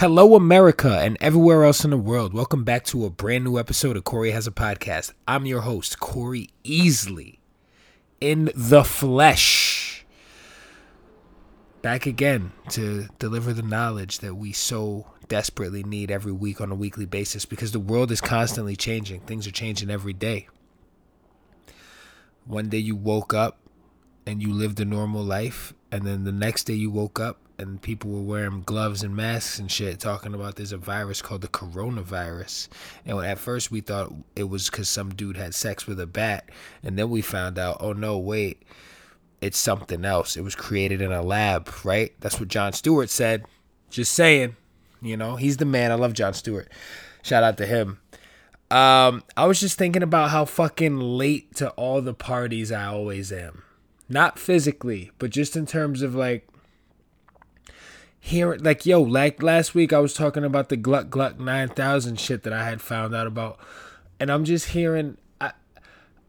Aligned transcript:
Hello, 0.00 0.34
America, 0.34 0.98
and 0.98 1.18
everywhere 1.20 1.62
else 1.62 1.84
in 1.84 1.90
the 1.90 1.98
world. 1.98 2.32
Welcome 2.32 2.64
back 2.64 2.86
to 2.86 3.04
a 3.04 3.10
brand 3.10 3.44
new 3.44 3.58
episode 3.58 3.98
of 3.98 4.04
Corey 4.04 4.30
Has 4.30 4.46
a 4.46 4.50
Podcast. 4.50 5.12
I'm 5.28 5.44
your 5.44 5.60
host, 5.60 6.00
Corey 6.00 6.48
Easley, 6.64 7.36
in 8.18 8.50
the 8.54 8.82
flesh. 8.82 10.06
Back 11.82 12.06
again 12.06 12.52
to 12.70 13.08
deliver 13.18 13.52
the 13.52 13.60
knowledge 13.60 14.20
that 14.20 14.36
we 14.36 14.52
so 14.52 15.04
desperately 15.28 15.82
need 15.82 16.10
every 16.10 16.32
week 16.32 16.62
on 16.62 16.72
a 16.72 16.74
weekly 16.74 17.04
basis 17.04 17.44
because 17.44 17.72
the 17.72 17.78
world 17.78 18.10
is 18.10 18.22
constantly 18.22 18.76
changing. 18.76 19.20
Things 19.20 19.46
are 19.46 19.52
changing 19.52 19.90
every 19.90 20.14
day. 20.14 20.48
One 22.46 22.70
day 22.70 22.78
you 22.78 22.96
woke 22.96 23.34
up 23.34 23.58
and 24.26 24.40
you 24.40 24.50
lived 24.54 24.80
a 24.80 24.86
normal 24.86 25.22
life, 25.22 25.74
and 25.92 26.06
then 26.06 26.24
the 26.24 26.32
next 26.32 26.64
day 26.64 26.72
you 26.72 26.90
woke 26.90 27.20
up 27.20 27.36
and 27.60 27.82
people 27.82 28.10
were 28.10 28.22
wearing 28.22 28.62
gloves 28.62 29.02
and 29.02 29.14
masks 29.14 29.58
and 29.58 29.70
shit 29.70 30.00
talking 30.00 30.32
about 30.32 30.56
there's 30.56 30.72
a 30.72 30.78
virus 30.78 31.20
called 31.20 31.42
the 31.42 31.48
coronavirus. 31.48 32.68
And 33.04 33.18
at 33.24 33.38
first 33.38 33.70
we 33.70 33.82
thought 33.82 34.12
it 34.34 34.44
was 34.44 34.70
because 34.70 34.88
some 34.88 35.10
dude 35.10 35.36
had 35.36 35.54
sex 35.54 35.86
with 35.86 36.00
a 36.00 36.06
bat. 36.06 36.48
And 36.82 36.98
then 36.98 37.10
we 37.10 37.20
found 37.20 37.58
out 37.58 37.76
oh 37.80 37.92
no 37.92 38.18
wait 38.18 38.62
it's 39.42 39.58
something 39.58 40.04
else. 40.04 40.36
It 40.36 40.42
was 40.42 40.54
created 40.54 41.02
in 41.02 41.12
a 41.12 41.22
lab 41.22 41.70
right? 41.84 42.12
That's 42.20 42.40
what 42.40 42.48
Jon 42.48 42.72
Stewart 42.72 43.10
said. 43.10 43.44
Just 43.90 44.12
saying 44.12 44.56
you 45.02 45.16
know 45.16 45.36
he's 45.36 45.58
the 45.58 45.66
man. 45.66 45.92
I 45.92 45.96
love 45.96 46.14
Jon 46.14 46.32
Stewart. 46.32 46.68
Shout 47.22 47.42
out 47.42 47.58
to 47.58 47.66
him. 47.66 48.00
Um 48.70 49.22
i 49.36 49.44
was 49.46 49.60
just 49.60 49.76
thinking 49.76 50.02
about 50.02 50.30
how 50.30 50.46
fucking 50.46 50.98
late 50.98 51.54
to 51.56 51.70
all 51.70 52.00
the 52.00 52.14
parties 52.14 52.72
i 52.72 52.86
always 52.86 53.30
am. 53.30 53.64
Not 54.08 54.38
physically 54.38 55.10
but 55.18 55.30
just 55.30 55.56
in 55.56 55.66
terms 55.66 56.00
of 56.00 56.14
like 56.14 56.49
hearing 58.20 58.62
like 58.62 58.84
yo 58.84 59.00
like 59.00 59.42
last 59.42 59.74
week 59.74 59.92
i 59.92 59.98
was 59.98 60.12
talking 60.12 60.44
about 60.44 60.68
the 60.68 60.76
gluck 60.76 61.08
gluck 61.08 61.40
9000 61.40 62.20
shit 62.20 62.42
that 62.42 62.52
i 62.52 62.64
had 62.64 62.80
found 62.80 63.14
out 63.14 63.26
about 63.26 63.58
and 64.20 64.30
i'm 64.30 64.44
just 64.44 64.68
hearing 64.68 65.16
i 65.40 65.50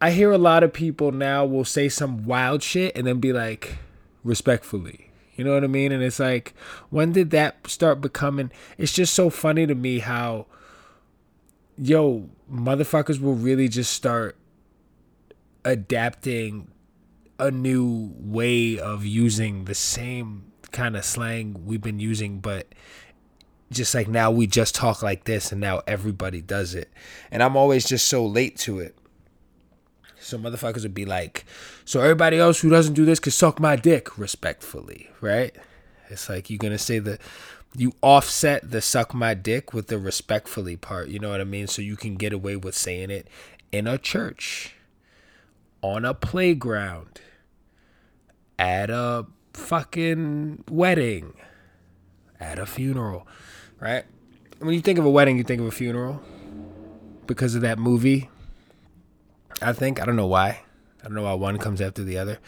i 0.00 0.10
hear 0.10 0.32
a 0.32 0.38
lot 0.38 0.64
of 0.64 0.72
people 0.72 1.12
now 1.12 1.44
will 1.44 1.66
say 1.66 1.90
some 1.90 2.24
wild 2.24 2.62
shit 2.62 2.96
and 2.96 3.06
then 3.06 3.20
be 3.20 3.32
like 3.32 3.76
respectfully 4.24 5.10
you 5.34 5.44
know 5.44 5.54
what 5.54 5.64
i 5.64 5.66
mean? 5.66 5.92
And 5.92 6.02
it's 6.02 6.20
like 6.20 6.54
when 6.90 7.12
did 7.12 7.30
that 7.30 7.66
start 7.66 8.00
becoming 8.00 8.50
it's 8.78 8.92
just 8.92 9.14
so 9.14 9.28
funny 9.30 9.66
to 9.66 9.74
me 9.74 9.98
how 9.98 10.46
yo 11.76 12.28
motherfuckers 12.50 13.20
will 13.20 13.34
really 13.34 13.68
just 13.68 13.92
start 13.92 14.36
adapting 15.64 16.68
a 17.38 17.50
new 17.50 18.12
way 18.16 18.78
of 18.78 19.04
using 19.04 19.64
the 19.64 19.74
same 19.74 20.51
kind 20.72 20.96
of 20.96 21.04
slang 21.04 21.64
we've 21.66 21.82
been 21.82 22.00
using, 22.00 22.40
but 22.40 22.66
just 23.70 23.94
like 23.94 24.08
now 24.08 24.30
we 24.30 24.46
just 24.46 24.74
talk 24.74 25.02
like 25.02 25.24
this 25.24 25.52
and 25.52 25.60
now 25.60 25.82
everybody 25.86 26.40
does 26.40 26.74
it. 26.74 26.90
And 27.30 27.42
I'm 27.42 27.56
always 27.56 27.86
just 27.86 28.08
so 28.08 28.24
late 28.26 28.56
to 28.58 28.80
it. 28.80 28.96
So 30.20 30.38
motherfuckers 30.38 30.82
would 30.82 30.94
be 30.94 31.04
like, 31.04 31.44
so 31.84 32.00
everybody 32.00 32.38
else 32.38 32.60
who 32.60 32.70
doesn't 32.70 32.94
do 32.94 33.04
this 33.04 33.18
could 33.18 33.32
suck 33.32 33.58
my 33.58 33.74
dick 33.76 34.16
respectfully, 34.16 35.10
right? 35.20 35.54
It's 36.08 36.28
like 36.28 36.48
you're 36.48 36.58
gonna 36.58 36.78
say 36.78 36.98
the 36.98 37.18
you 37.74 37.92
offset 38.02 38.70
the 38.70 38.80
suck 38.80 39.14
my 39.14 39.34
dick 39.34 39.72
with 39.72 39.88
the 39.88 39.98
respectfully 39.98 40.76
part, 40.76 41.08
you 41.08 41.18
know 41.18 41.30
what 41.30 41.40
I 41.40 41.44
mean? 41.44 41.66
So 41.66 41.82
you 41.82 41.96
can 41.96 42.16
get 42.16 42.32
away 42.32 42.56
with 42.56 42.76
saying 42.76 43.10
it 43.10 43.26
in 43.72 43.86
a 43.86 43.98
church, 43.98 44.74
on 45.80 46.04
a 46.04 46.14
playground, 46.14 47.20
at 48.58 48.90
a 48.90 49.26
fucking 49.54 50.64
wedding, 50.70 51.34
at 52.42 52.58
a 52.58 52.66
funeral, 52.66 53.26
right? 53.80 54.04
When 54.58 54.74
you 54.74 54.80
think 54.80 54.98
of 54.98 55.04
a 55.04 55.10
wedding, 55.10 55.36
you 55.38 55.44
think 55.44 55.60
of 55.60 55.66
a 55.66 55.72
funeral 55.72 56.20
because 57.26 57.54
of 57.54 57.62
that 57.62 57.78
movie. 57.78 58.28
I 59.60 59.72
think 59.72 60.00
I 60.00 60.04
don't 60.04 60.16
know 60.16 60.26
why. 60.26 60.60
I 61.00 61.04
don't 61.04 61.14
know 61.14 61.22
why 61.22 61.34
one 61.34 61.58
comes 61.58 61.80
after 61.80 62.04
the 62.04 62.18
other. 62.18 62.38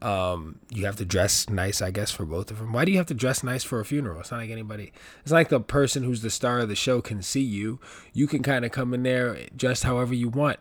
Um, 0.00 0.60
you 0.70 0.86
have 0.86 0.96
to 0.96 1.04
dress 1.04 1.48
nice, 1.50 1.82
I 1.82 1.90
guess, 1.90 2.10
for 2.10 2.24
both 2.24 2.50
of 2.50 2.58
them. 2.58 2.72
Why 2.72 2.84
do 2.84 2.92
you 2.92 2.98
have 2.98 3.06
to 3.06 3.14
dress 3.14 3.42
nice 3.42 3.64
for 3.64 3.80
a 3.80 3.84
funeral? 3.84 4.20
It's 4.20 4.30
not 4.30 4.38
like 4.38 4.50
anybody. 4.50 4.92
It's 5.22 5.32
like 5.32 5.48
the 5.48 5.60
person 5.60 6.04
who's 6.04 6.22
the 6.22 6.30
star 6.30 6.60
of 6.60 6.68
the 6.68 6.76
show 6.76 7.00
can 7.00 7.20
see 7.20 7.42
you. 7.42 7.80
You 8.12 8.28
can 8.28 8.42
kind 8.42 8.64
of 8.64 8.70
come 8.70 8.94
in 8.94 9.02
there 9.02 9.36
dressed 9.56 9.82
however 9.82 10.14
you 10.14 10.28
want, 10.28 10.60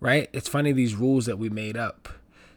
right? 0.00 0.28
It's 0.32 0.48
funny 0.48 0.72
these 0.72 0.96
rules 0.96 1.26
that 1.26 1.38
we 1.38 1.50
made 1.50 1.76
up 1.76 2.08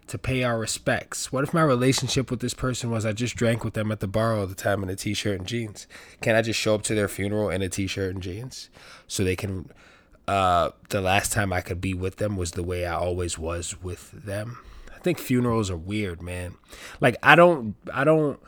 to 0.08 0.18
pay 0.18 0.44
our 0.44 0.58
respects? 0.58 1.32
What 1.32 1.44
if 1.44 1.54
my 1.54 1.62
relationship 1.64 2.32
with 2.32 2.40
this 2.40 2.54
person 2.54 2.90
was 2.90 3.06
I 3.06 3.14
just 3.14 3.36
drank 3.36 3.64
with 3.64 3.74
them 3.74 3.92
at 3.92 4.00
the 4.00 4.08
bar 4.08 4.36
all 4.36 4.48
the 4.48 4.56
time 4.56 4.84
in 4.84 4.90
a 4.90 4.96
t 4.96 5.14
shirt 5.14 5.40
and 5.40 5.48
jeans? 5.48 5.88
Can 6.22 6.36
I 6.36 6.42
just 6.42 6.60
show 6.60 6.76
up 6.76 6.84
to 6.84 6.96
their 6.96 7.08
funeral 7.08 7.50
in 7.50 7.62
a 7.62 7.70
t 7.70 7.88
shirt 7.88 8.14
and 8.14 8.24
jeans 8.24 8.70
so 9.08 9.24
they 9.24 9.36
can? 9.36 9.72
Uh, 10.28 10.72
the 10.90 11.00
last 11.00 11.32
time 11.32 11.54
I 11.54 11.62
could 11.62 11.80
be 11.80 11.94
with 11.94 12.18
them 12.18 12.36
was 12.36 12.52
the 12.52 12.64
way 12.64 12.86
I 12.86 12.96
always 12.96 13.40
was 13.40 13.82
with 13.82 14.12
them. 14.12 14.58
I 14.94 15.00
think 15.00 15.20
funerals 15.20 15.72
are 15.72 15.78
weird, 15.78 16.22
man. 16.22 16.56
Like 17.00 17.16
I 17.24 17.36
don't, 17.36 17.76
I 17.94 18.04
don't 18.04 18.40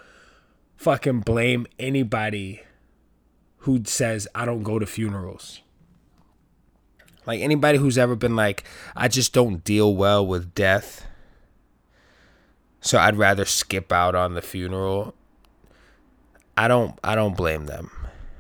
fucking 0.75 1.21
blame 1.21 1.67
anybody 1.77 2.63
who 3.59 3.83
says 3.85 4.27
I 4.35 4.45
don't 4.45 4.63
go 4.63 4.79
to 4.79 4.85
funerals. 4.85 5.61
Like 7.25 7.41
anybody 7.41 7.77
who's 7.77 7.97
ever 7.97 8.15
been 8.15 8.35
like, 8.35 8.63
I 8.95 9.07
just 9.07 9.33
don't 9.33 9.63
deal 9.63 9.95
well 9.95 10.25
with 10.25 10.55
death 10.55 11.05
so 12.81 12.97
I'd 12.97 13.17
rather 13.17 13.45
skip 13.45 13.91
out 13.91 14.15
on 14.15 14.33
the 14.33 14.41
funeral. 14.41 15.13
I 16.57 16.67
don't 16.67 16.97
I 17.03 17.15
don't 17.15 17.37
blame 17.37 17.65
them. 17.65 17.91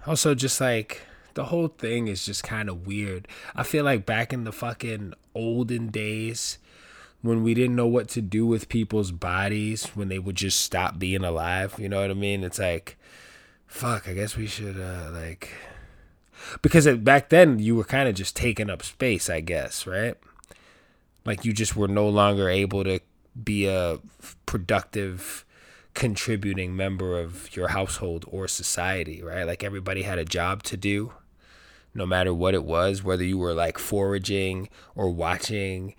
Also 0.05 0.35
just 0.35 0.59
like 0.59 1.01
the 1.33 1.45
whole 1.45 1.67
thing 1.67 2.07
is 2.07 2.25
just 2.25 2.43
kind 2.43 2.69
of 2.69 2.87
weird. 2.87 3.27
I 3.55 3.63
feel 3.63 3.83
like 3.83 4.05
back 4.05 4.33
in 4.33 4.43
the 4.43 4.51
fucking 4.51 5.13
olden 5.35 5.87
days 5.87 6.57
when 7.21 7.43
we 7.43 7.53
didn't 7.53 7.75
know 7.75 7.87
what 7.87 8.07
to 8.09 8.21
do 8.21 8.45
with 8.45 8.69
people's 8.69 9.11
bodies 9.11 9.85
when 9.87 10.07
they 10.07 10.19
would 10.19 10.35
just 10.35 10.61
stop 10.61 10.97
being 10.97 11.23
alive, 11.23 11.75
you 11.77 11.89
know 11.89 12.01
what 12.01 12.11
I 12.11 12.13
mean? 12.13 12.43
It's 12.43 12.59
like 12.59 12.97
fuck, 13.67 14.07
I 14.07 14.13
guess 14.13 14.35
we 14.35 14.47
should 14.47 14.79
uh 14.79 15.11
like 15.11 15.53
because 16.61 16.87
back 16.97 17.29
then 17.29 17.59
you 17.59 17.75
were 17.75 17.83
kind 17.83 18.07
of 18.07 18.15
just 18.15 18.35
taking 18.35 18.69
up 18.69 18.83
space, 18.83 19.29
I 19.29 19.41
guess, 19.41 19.85
right? 19.85 20.15
Like 21.25 21.45
you 21.45 21.53
just 21.53 21.75
were 21.75 21.87
no 21.87 22.07
longer 22.07 22.49
able 22.49 22.83
to 22.85 23.01
be 23.41 23.67
a 23.67 23.99
productive 24.45 25.45
contributing 25.93 26.75
member 26.75 27.19
of 27.19 27.55
your 27.55 27.69
household 27.69 28.25
or 28.27 28.47
society, 28.47 29.21
right? 29.21 29.43
Like 29.43 29.63
everybody 29.63 30.03
had 30.03 30.17
a 30.17 30.25
job 30.25 30.63
to 30.63 30.77
do, 30.77 31.13
no 31.93 32.05
matter 32.05 32.33
what 32.33 32.53
it 32.53 32.63
was, 32.63 33.03
whether 33.03 33.23
you 33.23 33.37
were 33.37 33.53
like 33.53 33.77
foraging 33.77 34.69
or 34.95 35.09
watching 35.09 35.95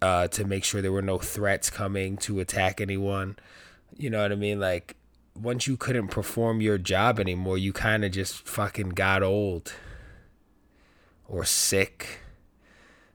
uh, 0.00 0.28
to 0.28 0.44
make 0.44 0.64
sure 0.64 0.80
there 0.80 0.92
were 0.92 1.02
no 1.02 1.18
threats 1.18 1.70
coming 1.70 2.16
to 2.18 2.40
attack 2.40 2.80
anyone. 2.80 3.36
You 3.96 4.10
know 4.10 4.22
what 4.22 4.32
I 4.32 4.36
mean? 4.36 4.60
Like 4.60 4.96
once 5.34 5.66
you 5.66 5.76
couldn't 5.76 6.08
perform 6.08 6.60
your 6.60 6.78
job 6.78 7.20
anymore, 7.20 7.58
you 7.58 7.72
kind 7.72 8.04
of 8.04 8.12
just 8.12 8.46
fucking 8.46 8.90
got 8.90 9.22
old 9.22 9.72
or 11.26 11.44
sick, 11.44 12.20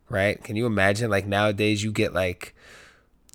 right? 0.10 0.42
Can 0.44 0.56
you 0.56 0.66
imagine? 0.66 1.10
Like 1.10 1.26
nowadays, 1.26 1.84
you 1.84 1.92
get 1.92 2.14
like 2.14 2.56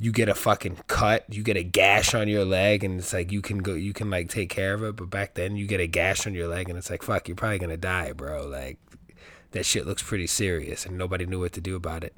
you 0.00 0.12
get 0.12 0.28
a 0.28 0.34
fucking 0.34 0.78
cut, 0.86 1.25
you 1.28 1.42
get 1.42 1.56
a 1.56 1.62
gash 1.64 2.14
on 2.14 2.28
your 2.28 2.44
leg, 2.44 2.84
and 2.84 3.00
it's 3.00 3.12
like 3.12 3.32
you 3.32 3.42
can 3.42 3.59
go, 3.59 3.75
you 3.75 3.92
can 3.92 4.10
like 4.10 4.28
take 4.28 4.48
care 4.48 4.75
of 4.75 4.82
it. 4.82 4.97
But 4.97 5.10
back 5.10 5.34
then, 5.34 5.56
you 5.56 5.66
get 5.66 5.81
a 5.81 5.86
gash 5.86 6.26
on 6.26 6.34
your 6.34 6.48
leg, 6.48 6.69
and 6.69 6.78
it's 6.78 6.91
like 6.91 7.03
fuck, 7.03 7.28
you're 7.28 7.36
probably 7.36 7.59
gonna 7.59 7.76
die, 7.76 8.12
bro. 8.12 8.47
Like 8.47 8.78
that 9.53 9.66
shit 9.66 9.87
looks 9.87 10.03
pretty 10.03 10.26
serious, 10.26 10.87
and 10.87 10.97
nobody 10.97 11.26
knew 11.26 11.41
what 11.41 11.53
to 11.54 11.60
do 11.60 11.75
about 11.75 12.04
it. 12.04 12.16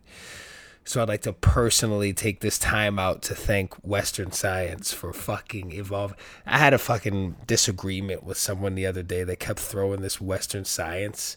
So 0.84 1.00
I'd 1.00 1.08
like 1.08 1.22
to 1.22 1.32
personally 1.32 2.12
take 2.12 2.40
this 2.40 2.58
time 2.58 2.98
out 2.98 3.22
to 3.22 3.34
thank 3.34 3.74
Western 3.84 4.32
science 4.32 4.92
for 4.92 5.12
fucking 5.12 5.72
evolving. 5.72 6.16
I 6.46 6.58
had 6.58 6.74
a 6.74 6.78
fucking 6.78 7.36
disagreement 7.46 8.24
with 8.24 8.38
someone 8.38 8.74
the 8.74 8.86
other 8.86 9.02
day 9.02 9.22
that 9.24 9.38
kept 9.38 9.60
throwing 9.60 10.00
this 10.00 10.20
Western 10.20 10.64
science 10.64 11.36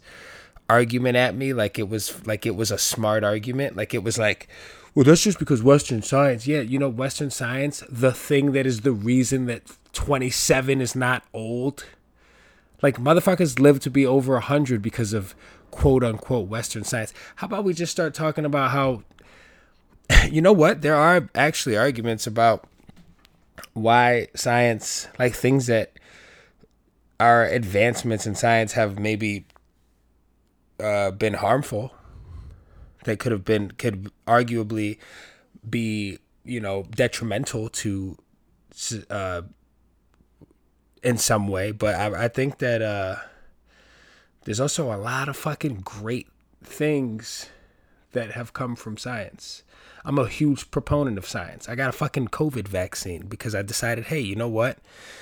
argument 0.70 1.18
at 1.18 1.36
me 1.36 1.54
like 1.54 1.78
it 1.78 1.90
was 1.90 2.26
like 2.26 2.46
it 2.46 2.56
was 2.56 2.72
a 2.72 2.78
smart 2.78 3.24
argument, 3.24 3.76
like 3.76 3.94
it 3.94 4.04
was 4.04 4.18
like 4.18 4.48
well, 4.96 5.04
that's 5.04 5.24
just 5.24 5.40
because 5.40 5.64
Western 5.64 6.04
science. 6.04 6.46
Yeah, 6.46 6.62
you 6.62 6.78
know, 6.78 6.90
Western 6.90 7.32
science, 7.32 7.84
the 7.90 8.12
thing 8.12 8.52
that 8.52 8.66
is 8.68 8.82
the 8.82 8.92
reason 8.92 9.48
that 9.48 9.64
27 9.94 10.82
is 10.82 10.96
not 10.96 11.24
old. 11.34 11.86
Like, 12.82 12.98
motherfuckers 12.98 13.60
live 13.60 13.80
to 13.82 13.90
be 13.90 14.06
over 14.06 14.34
100 14.34 14.82
because 14.82 15.14
of 15.14 15.34
quote 15.72 16.04
unquote 16.04 16.48
Western 16.48 16.84
science. 16.84 17.12
How 17.38 17.48
about 17.48 17.64
we 17.64 17.74
just 17.74 17.92
start 17.92 18.14
talking 18.14 18.46
about 18.46 18.70
how, 18.70 19.04
you 20.30 20.42
know 20.42 20.54
what? 20.54 20.84
There 20.84 20.96
are 20.96 21.28
actually 21.34 21.76
arguments 21.76 22.28
about 22.28 22.68
why 23.74 24.28
science, 24.36 25.08
like 25.18 25.34
things 25.34 25.66
that 25.66 25.94
are 27.20 27.46
advancements 27.46 28.28
in 28.28 28.36
science, 28.36 28.74
have 28.74 29.00
maybe 29.00 29.46
uh, 30.80 31.10
been 31.12 31.34
harmful 31.34 31.94
that 33.06 33.20
could 33.20 33.32
have 33.32 33.46
been 33.46 33.72
could 33.72 34.12
arguably 34.28 34.98
be 35.70 36.20
you 36.44 36.60
know 36.60 36.84
detrimental 36.92 37.70
to 37.70 38.18
uh 39.10 39.42
in 41.04 41.18
some 41.18 41.48
way 41.48 41.72
but 41.72 41.96
i, 41.96 42.26
I 42.26 42.28
think 42.28 42.58
that 42.60 42.82
uh 42.82 43.16
there's 44.46 44.60
also 44.60 44.94
a 44.94 44.98
lot 44.98 45.30
of 45.30 45.38
fucking 45.38 45.82
great 45.84 46.28
things 46.64 47.50
that 48.12 48.32
have 48.32 48.54
come 48.54 48.76
from 48.76 48.98
science. 48.98 49.64
I'm 50.06 50.20
a 50.20 50.28
huge 50.28 50.70
proponent 50.70 51.18
of 51.18 51.28
science. 51.28 51.70
I 51.70 51.76
got 51.76 51.90
a 51.90 51.94
fucking 51.94 52.28
COVID 52.30 52.68
vaccine 52.68 53.26
because 53.28 53.56
I 53.56 53.62
decided, 53.62 54.06
hey, 54.06 54.20
you 54.20 54.36
know 54.36 54.50
what? 54.50 54.80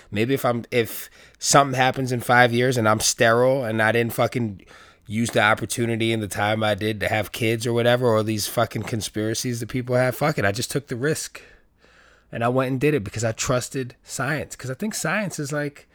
Maybe 0.10 0.34
if 0.34 0.44
I'm 0.44 0.66
if 0.72 1.10
something 1.40 1.78
happens 1.78 2.12
in 2.12 2.20
five 2.20 2.52
years 2.52 2.78
and 2.78 2.90
I'm 2.90 3.00
sterile 3.00 3.64
and 3.64 3.82
I 3.82 3.92
didn't 3.92 4.14
fucking 4.14 4.66
use 5.08 5.32
the 5.32 5.42
opportunity 5.42 6.14
and 6.14 6.22
the 6.22 6.28
time 6.28 6.64
I 6.64 6.76
did 6.76 7.00
to 7.00 7.10
have 7.10 7.32
kids 7.32 7.68
or 7.68 7.74
whatever, 7.74 8.08
or 8.08 8.24
these 8.24 8.48
fucking 8.48 8.84
conspiracies 8.84 9.60
that 9.60 9.68
people 9.68 9.96
have, 9.96 10.16
fuck 10.16 10.38
it. 10.38 10.46
I 10.46 10.52
just 10.52 10.72
took 10.72 10.88
the 10.88 10.96
risk. 10.96 11.42
And 12.32 12.44
I 12.46 12.48
went 12.48 12.72
and 12.72 12.80
did 12.80 12.94
it 12.94 13.04
because 13.04 13.26
I 13.26 13.34
trusted 13.34 13.96
science. 14.04 14.56
Because 14.56 14.72
I 14.72 14.74
think 14.74 14.94
science 14.94 15.38
is 15.38 15.52
like, 15.52 15.90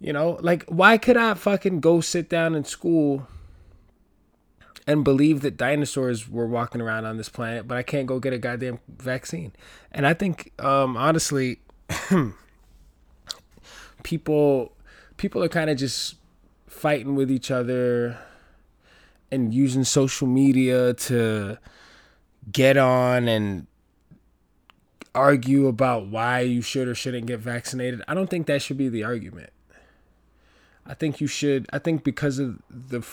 you 0.00 0.12
know, 0.12 0.38
like 0.40 0.64
why 0.64 0.98
could 0.98 1.16
I 1.16 1.34
fucking 1.34 1.80
go 1.80 2.00
sit 2.00 2.28
down 2.28 2.56
in 2.56 2.64
school 2.64 3.28
and 4.86 5.04
believe 5.04 5.42
that 5.42 5.56
dinosaurs 5.56 6.28
were 6.28 6.46
walking 6.46 6.80
around 6.80 7.04
on 7.04 7.16
this 7.16 7.28
planet, 7.28 7.68
but 7.68 7.76
I 7.76 7.84
can't 7.84 8.06
go 8.06 8.18
get 8.18 8.32
a 8.32 8.38
goddamn 8.38 8.80
vaccine. 8.88 9.52
And 9.92 10.06
I 10.06 10.14
think, 10.14 10.52
um, 10.58 10.96
honestly, 10.96 11.60
people 14.02 14.72
people 15.16 15.44
are 15.44 15.48
kind 15.48 15.70
of 15.70 15.76
just 15.76 16.16
fighting 16.66 17.14
with 17.14 17.30
each 17.30 17.50
other 17.50 18.18
and 19.32 19.54
using 19.54 19.84
social 19.84 20.26
media 20.26 20.94
to 20.94 21.58
get 22.50 22.76
on 22.76 23.28
and 23.28 23.66
argue 25.14 25.66
about 25.66 26.06
why 26.06 26.40
you 26.40 26.62
should 26.62 26.88
or 26.88 26.94
shouldn't 26.94 27.26
get 27.26 27.40
vaccinated. 27.40 28.02
I 28.08 28.14
don't 28.14 28.30
think 28.30 28.46
that 28.46 28.62
should 28.62 28.76
be 28.76 28.88
the 28.88 29.04
argument. 29.04 29.50
I 30.86 30.94
think 30.94 31.20
you 31.20 31.26
should. 31.26 31.66
I 31.72 31.78
think 31.78 32.04
because 32.04 32.38
of 32.38 32.58
the 32.70 33.06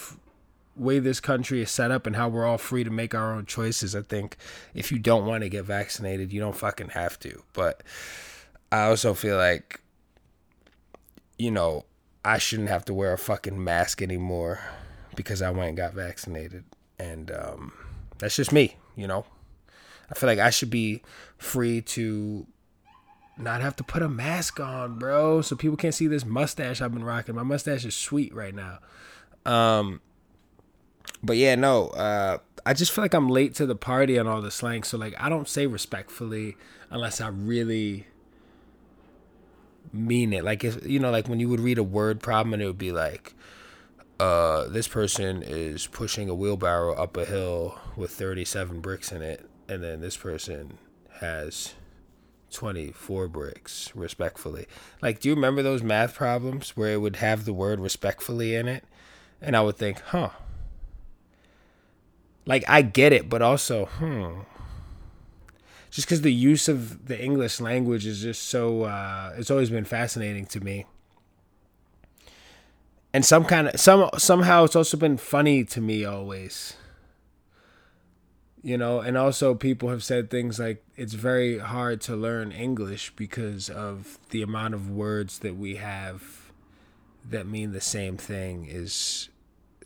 way 0.75 0.99
this 0.99 1.19
country 1.19 1.61
is 1.61 1.71
set 1.71 1.91
up 1.91 2.07
and 2.07 2.15
how 2.15 2.29
we're 2.29 2.45
all 2.45 2.57
free 2.57 2.83
to 2.83 2.89
make 2.89 3.13
our 3.13 3.33
own 3.33 3.45
choices, 3.45 3.95
I 3.95 4.01
think 4.01 4.37
if 4.73 4.91
you 4.91 4.99
don't 4.99 5.25
want 5.25 5.43
to 5.43 5.49
get 5.49 5.65
vaccinated, 5.65 6.31
you 6.31 6.39
don't 6.39 6.55
fucking 6.55 6.89
have 6.89 7.19
to. 7.19 7.43
But 7.53 7.83
I 8.71 8.83
also 8.83 9.13
feel 9.13 9.37
like, 9.37 9.81
you 11.37 11.51
know, 11.51 11.85
I 12.23 12.37
shouldn't 12.37 12.69
have 12.69 12.85
to 12.85 12.93
wear 12.93 13.13
a 13.13 13.17
fucking 13.17 13.63
mask 13.63 14.01
anymore 14.01 14.59
because 15.17 15.41
I 15.41 15.49
went 15.49 15.67
and 15.67 15.77
got 15.77 15.93
vaccinated. 15.93 16.63
And 16.97 17.29
um, 17.31 17.73
that's 18.19 18.37
just 18.37 18.53
me, 18.53 18.77
you 18.95 19.07
know. 19.07 19.25
I 20.09 20.15
feel 20.15 20.27
like 20.27 20.39
I 20.39 20.51
should 20.51 20.69
be 20.69 21.01
free 21.37 21.81
to 21.81 22.47
not 23.37 23.61
have 23.61 23.75
to 23.75 23.83
put 23.83 24.01
a 24.01 24.07
mask 24.07 24.61
on, 24.61 24.97
bro, 24.97 25.41
so 25.41 25.57
people 25.57 25.75
can't 25.75 25.93
see 25.93 26.07
this 26.07 26.25
mustache 26.25 26.81
I've 26.81 26.93
been 26.93 27.03
rocking. 27.03 27.35
My 27.35 27.43
mustache 27.43 27.83
is 27.83 27.95
sweet 27.95 28.33
right 28.33 28.55
now. 28.55 28.79
Um, 29.45 30.01
but 31.21 31.35
yeah, 31.35 31.55
no, 31.55 31.87
uh, 31.89 32.37
I 32.65 32.73
just 32.73 32.91
feel 32.91 33.03
like 33.03 33.13
I'm 33.13 33.29
late 33.29 33.53
to 33.55 33.65
the 33.65 33.75
party 33.75 34.17
on 34.17 34.27
all 34.27 34.41
the 34.41 34.51
slang. 34.51 34.83
So 34.83 34.97
like, 34.97 35.13
I 35.19 35.29
don't 35.29 35.47
say 35.47 35.67
respectfully 35.67 36.55
unless 36.89 37.19
I 37.19 37.27
really 37.27 38.07
mean 39.91 40.33
it. 40.33 40.43
Like, 40.43 40.63
if 40.63 40.85
you 40.87 40.99
know, 40.99 41.11
like 41.11 41.27
when 41.27 41.39
you 41.39 41.49
would 41.49 41.59
read 41.59 41.77
a 41.77 41.83
word 41.83 42.21
problem 42.21 42.53
and 42.53 42.63
it 42.63 42.65
would 42.65 42.77
be 42.77 42.91
like, 42.91 43.33
uh, 44.19 44.67
this 44.67 44.87
person 44.87 45.43
is 45.43 45.87
pushing 45.87 46.29
a 46.29 46.35
wheelbarrow 46.35 46.93
up 46.93 47.17
a 47.17 47.25
hill 47.25 47.77
with 47.95 48.11
37 48.11 48.79
bricks 48.81 49.11
in 49.11 49.21
it, 49.21 49.49
and 49.67 49.83
then 49.83 50.01
this 50.01 50.17
person 50.17 50.77
has 51.19 51.73
24 52.51 53.27
bricks, 53.27 53.91
respectfully. 53.95 54.67
Like, 55.01 55.19
do 55.19 55.29
you 55.29 55.35
remember 55.35 55.61
those 55.61 55.83
math 55.83 56.15
problems 56.15 56.75
where 56.75 56.93
it 56.93 57.01
would 57.01 57.17
have 57.17 57.45
the 57.45 57.53
word 57.53 57.79
respectfully 57.79 58.55
in 58.55 58.67
it? 58.67 58.83
And 59.41 59.55
I 59.55 59.61
would 59.61 59.77
think, 59.77 60.01
huh, 60.01 60.29
like 62.45 62.63
I 62.67 62.81
get 62.81 63.13
it, 63.13 63.29
but 63.29 63.41
also, 63.41 63.85
hmm. 63.85 64.41
Just 65.89 66.07
because 66.07 66.21
the 66.21 66.33
use 66.33 66.67
of 66.67 67.07
the 67.07 67.19
English 67.19 67.59
language 67.59 68.05
is 68.05 68.21
just 68.21 68.43
so, 68.43 68.83
uh, 68.83 69.33
it's 69.37 69.49
always 69.49 69.69
been 69.69 69.85
fascinating 69.85 70.45
to 70.47 70.59
me. 70.59 70.85
And 73.13 73.25
some 73.25 73.45
kind 73.45 73.69
of 73.69 73.79
some 73.79 74.09
somehow 74.17 74.65
it's 74.65 74.75
also 74.75 74.97
been 74.97 75.17
funny 75.17 75.63
to 75.65 75.81
me 75.81 76.05
always. 76.05 76.75
You 78.63 78.77
know, 78.77 78.99
and 78.99 79.17
also 79.17 79.55
people 79.55 79.89
have 79.89 80.03
said 80.03 80.29
things 80.29 80.59
like 80.59 80.83
it's 80.95 81.13
very 81.13 81.59
hard 81.59 82.01
to 82.01 82.15
learn 82.15 82.51
English 82.51 83.13
because 83.15 83.69
of 83.69 84.19
the 84.31 84.41
amount 84.41 84.73
of 84.73 84.89
words 84.89 85.39
that 85.39 85.55
we 85.55 85.77
have 85.77 86.51
that 87.29 87.47
mean 87.47 87.71
the 87.71 87.81
same 87.81 88.17
thing 88.17 88.65
is 88.69 89.29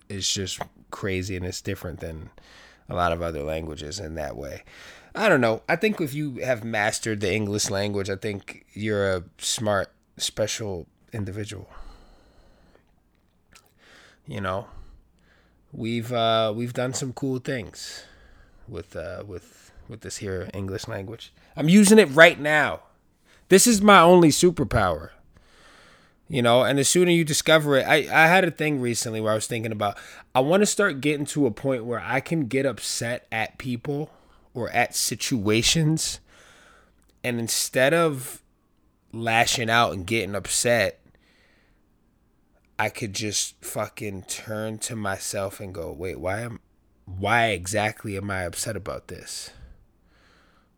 is 0.10 0.30
just 0.32 0.60
crazy 0.90 1.36
and 1.36 1.46
it's 1.46 1.62
different 1.62 2.00
than 2.00 2.30
a 2.90 2.96
lot 2.96 3.12
of 3.12 3.22
other 3.22 3.44
languages 3.44 4.00
in 4.00 4.16
that 4.16 4.36
way. 4.36 4.64
I 5.16 5.30
don't 5.30 5.42
know. 5.42 5.62
I 5.68 5.76
think 5.76 6.00
if 6.00 6.14
you 6.14 6.38
have 6.38 6.64
mastered 6.64 7.20
the 7.22 7.34
English 7.34 7.70
language, 7.70 8.10
I 8.10 8.16
think 8.16 8.66
you're 8.74 9.16
a 9.16 9.24
smart, 9.38 9.92
special 10.18 10.88
individual. 11.12 11.70
You 14.28 14.42
know, 14.42 14.68
we've 15.72 16.12
uh, 16.12 16.54
we've 16.56 16.74
done 16.74 16.94
some 16.94 17.14
cool 17.14 17.40
things 17.40 18.04
with 18.68 18.96
uh, 18.96 19.24
with 19.26 19.72
with 19.88 20.02
this 20.02 20.18
here 20.18 20.50
English 20.54 20.88
language. 20.88 21.34
I'm 21.56 21.70
using 21.70 22.00
it 22.00 22.06
right 22.06 22.40
now. 22.40 22.82
This 23.50 23.68
is 23.68 23.82
my 23.82 24.00
only 24.00 24.30
superpower 24.30 25.10
you 26.32 26.42
know 26.42 26.64
and 26.64 26.80
the 26.80 26.84
sooner 26.84 27.12
you 27.12 27.26
discover 27.26 27.76
it 27.76 27.86
i 27.86 27.96
i 27.96 28.28
had 28.28 28.46
a 28.46 28.52
thing 28.52 28.80
recently 28.80 29.20
where 29.20 29.34
i 29.34 29.36
was 29.36 29.48
thinking 29.48 29.72
about 29.72 29.98
i 30.34 30.40
want 30.40 30.62
to 30.62 30.66
start 30.66 31.02
getting 31.02 31.26
to 31.26 31.46
a 31.46 31.52
point 31.52 31.84
where 31.84 32.00
i 32.00 32.22
can 32.22 32.46
get 32.46 32.66
upset 32.66 33.28
at 33.32 33.58
people 33.58 34.10
or 34.54 34.70
at 34.70 34.96
situations 34.96 36.22
and 37.22 37.38
instead 37.38 37.94
of 37.94 38.42
lashing 39.12 39.70
out 39.70 39.92
and 39.92 40.08
getting 40.08 40.34
upset 40.34 41.01
i 42.82 42.90
could 42.90 43.14
just 43.14 43.64
fucking 43.64 44.24
turn 44.24 44.78
to 44.78 44.96
myself 44.96 45.60
and 45.60 45.74
go 45.74 45.92
wait 45.92 46.20
why 46.20 46.42
am 46.42 46.60
why 47.06 47.48
exactly 47.48 48.18
am 48.18 48.30
i 48.30 48.44
upset 48.44 48.76
about 48.76 49.08
this 49.08 49.52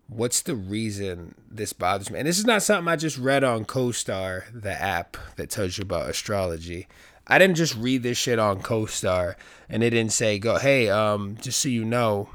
what's 0.07 0.41
the 0.41 0.55
reason 0.55 1.35
this 1.49 1.73
bothers 1.73 2.11
me? 2.11 2.19
And 2.19 2.27
this 2.27 2.39
is 2.39 2.45
not 2.45 2.63
something 2.63 2.87
I 2.87 2.95
just 2.95 3.17
read 3.17 3.43
on 3.43 3.65
CoStar, 3.65 4.43
the 4.53 4.71
app 4.71 5.17
that 5.35 5.49
tells 5.49 5.77
you 5.77 5.83
about 5.83 6.09
astrology. 6.09 6.87
I 7.27 7.39
didn't 7.39 7.55
just 7.55 7.75
read 7.75 8.03
this 8.03 8.17
shit 8.17 8.39
on 8.39 8.61
CoStar 8.61 9.35
and 9.69 9.83
it 9.83 9.91
didn't 9.91 10.11
say, 10.11 10.39
go, 10.39 10.57
hey, 10.57 10.89
um, 10.89 11.37
just 11.41 11.59
so 11.59 11.69
you 11.69 11.85
know, 11.85 12.29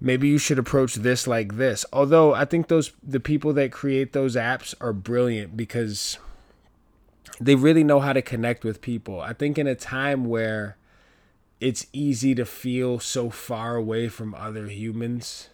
maybe 0.00 0.28
you 0.28 0.38
should 0.38 0.58
approach 0.58 0.94
this 0.94 1.26
like 1.26 1.56
this. 1.56 1.84
Although 1.92 2.34
I 2.34 2.44
think 2.44 2.68
those 2.68 2.92
the 3.02 3.20
people 3.20 3.52
that 3.54 3.72
create 3.72 4.12
those 4.12 4.34
apps 4.36 4.74
are 4.80 4.92
brilliant 4.92 5.56
because 5.56 6.18
they 7.40 7.54
really 7.54 7.84
know 7.84 8.00
how 8.00 8.12
to 8.12 8.22
connect 8.22 8.64
with 8.64 8.80
people. 8.80 9.20
I 9.20 9.32
think 9.32 9.58
in 9.58 9.66
a 9.66 9.74
time 9.74 10.24
where 10.24 10.76
it's 11.60 11.86
easy 11.92 12.34
to 12.34 12.44
feel 12.44 12.98
so 12.98 13.30
far 13.30 13.76
away 13.76 14.08
from 14.08 14.34
other 14.34 14.68
humans 14.68 15.48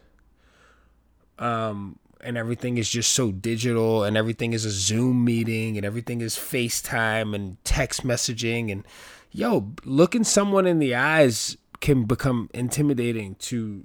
um, 1.38 1.98
and 2.20 2.36
everything 2.36 2.78
is 2.78 2.88
just 2.88 3.12
so 3.12 3.30
digital 3.32 4.04
and 4.04 4.16
everything 4.16 4.52
is 4.52 4.64
a 4.64 4.70
Zoom 4.70 5.24
meeting 5.24 5.76
and 5.76 5.86
everything 5.86 6.20
is 6.20 6.36
FaceTime 6.36 7.34
and 7.34 7.62
text 7.64 8.04
messaging 8.04 8.70
and 8.70 8.84
yo, 9.30 9.72
looking 9.84 10.24
someone 10.24 10.66
in 10.66 10.78
the 10.78 10.94
eyes 10.94 11.56
can 11.80 12.04
become 12.04 12.48
intimidating 12.52 13.34
to 13.36 13.84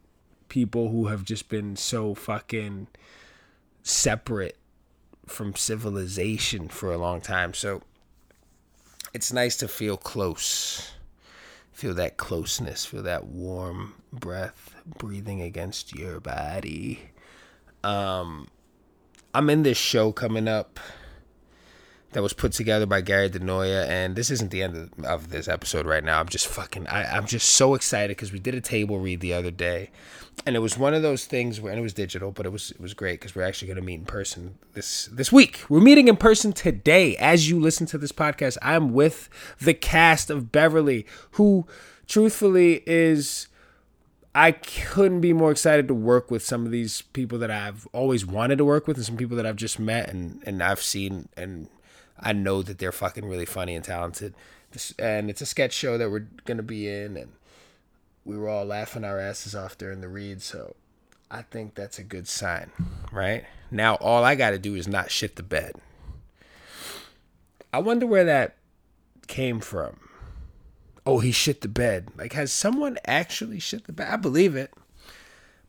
people 0.50 0.90
who 0.90 1.08
have 1.08 1.24
just 1.24 1.50
been 1.50 1.76
so 1.76 2.14
fucking 2.14 2.88
separate 3.84 4.58
from 5.28 5.56
civilization 5.56 6.68
for 6.68 6.92
a 6.92 6.98
long 6.98 7.22
time. 7.22 7.54
So 7.54 7.82
it's 9.14 9.32
nice 9.32 9.58
to 9.58 9.68
feel 9.68 9.98
close. 9.98 10.94
Feel 11.72 11.94
that 11.94 12.18
closeness, 12.18 12.86
feel 12.86 13.04
that 13.04 13.28
warm 13.28 13.94
breath 14.12 14.74
breathing 14.98 15.42
against 15.42 15.96
your 15.96 16.20
body. 16.20 17.12
Um, 17.84 18.48
I'm 19.34 19.50
in 19.50 19.64
this 19.64 19.78
show 19.78 20.12
coming 20.12 20.48
up 20.48 20.80
that 22.12 22.24
was 22.24 22.34
put 22.34 22.54
together 22.54 22.86
by 22.86 23.02
Gary 23.02 23.30
DeNoia, 23.30 23.86
and 23.88 24.16
this 24.16 24.32
isn't 24.32 24.52
the 24.52 24.64
end 24.64 24.76
of, 24.76 25.06
of 25.06 25.30
this 25.30 25.48
episode 25.48 25.86
right 25.86 26.04
now. 26.04 26.20
I'm 26.20 26.30
just 26.30 26.48
fucking, 26.48 26.88
I, 26.88 27.04
I'm 27.04 27.26
just 27.26 27.50
so 27.50 27.74
excited 27.76 28.16
because 28.16 28.32
we 28.32 28.40
did 28.40 28.56
a 28.56 28.62
table 28.62 29.00
read 29.00 29.20
the 29.20 29.34
other 29.34 29.52
day, 29.52 29.92
and 30.46 30.56
it 30.56 30.60
was 30.60 30.78
one 30.78 30.94
of 30.94 31.02
those 31.02 31.26
things 31.26 31.60
where, 31.60 31.72
and 31.72 31.80
it 31.80 31.84
was 31.84 31.94
digital, 31.94 32.32
but 32.32 32.46
it 32.46 32.52
was 32.52 32.72
it 32.72 32.80
was 32.80 32.94
great 32.94 33.20
because 33.20 33.36
we're 33.36 33.44
actually 33.44 33.68
going 33.68 33.78
to 33.78 33.84
meet 33.84 34.00
in 34.00 34.06
person 34.06 34.58
this 34.74 35.08
this 35.12 35.32
week. 35.32 35.64
We're 35.68 35.82
meeting 35.82 36.08
in 36.08 36.16
person 36.16 36.54
today 36.54 37.18
as 37.18 37.50
you 37.50 37.60
listen 37.60 37.88
to 37.88 37.98
this 37.98 38.12
podcast. 38.12 38.58
I'm 38.62 38.94
with 38.94 39.30
the 39.60 39.74
cast 39.74 40.30
of 40.30 40.52
Beverly, 40.52 41.06
who, 41.32 41.66
truthfully, 42.08 42.84
is 42.86 43.48
I 44.34 44.52
couldn't 44.52 45.22
be 45.22 45.34
more 45.34 45.50
excited 45.52 45.88
to 45.88 45.96
work 45.96 46.30
with 46.30 46.44
some 46.44 46.66
of 46.66 46.72
these 46.72 47.02
people 47.02 47.40
that 47.40 47.50
I've 47.50 47.88
always 47.92 48.24
wanted 48.24 48.60
to 48.60 48.66
work 48.66 48.88
with 48.88 48.96
and 48.98 49.06
some 49.06 49.18
people 49.18 49.36
that 49.38 49.48
I've 49.48 49.56
just 49.56 49.80
met 49.80 50.10
and, 50.10 50.44
and 50.46 50.62
I've 50.62 50.82
seen 50.82 51.28
and 51.36 51.68
I 52.20 52.34
know 52.34 52.62
that 52.62 52.80
they're 52.80 52.92
fucking 52.92 53.26
really 53.26 53.46
funny 53.46 53.76
and 53.76 53.84
talented. 53.86 54.34
And 55.00 55.30
it's 55.30 55.42
a 55.42 55.46
sketch 55.46 55.74
show 55.74 55.98
that 55.98 56.12
we're 56.12 56.28
gonna 56.46 56.64
be 56.64 56.88
in, 56.90 57.18
and 57.18 57.32
we 58.26 58.38
were 58.38 58.50
all 58.50 58.66
laughing 58.66 59.04
our 59.04 59.20
asses 59.20 59.56
off 59.56 59.78
during 59.78 60.02
the 60.02 60.10
read. 60.10 60.42
So 60.42 60.76
I 61.32 61.42
think 61.42 61.76
that's 61.76 62.00
a 62.00 62.04
good 62.04 62.28
sign, 62.28 62.72
right? 63.12 63.46
Now 63.72 63.96
all 63.96 64.24
I 64.24 64.36
got 64.36 64.52
to 64.52 64.60
do 64.60 64.76
is 64.76 64.88
not 64.88 65.12
shit 65.12 65.36
the 65.36 65.44
bed. 65.44 65.74
I 67.74 67.80
wonder 67.80 68.08
where 68.08 68.26
that 68.26 68.56
came 69.28 69.60
from. 69.60 70.00
Oh, 71.06 71.20
he 71.20 71.32
shit 71.32 71.62
the 71.62 71.68
bed. 71.68 72.10
Like, 72.18 72.34
has 72.34 72.52
someone 72.52 72.98
actually 73.06 73.60
shit 73.60 73.86
the 73.86 73.94
bed? 73.94 74.10
I 74.10 74.16
believe 74.16 74.56
it. 74.56 74.72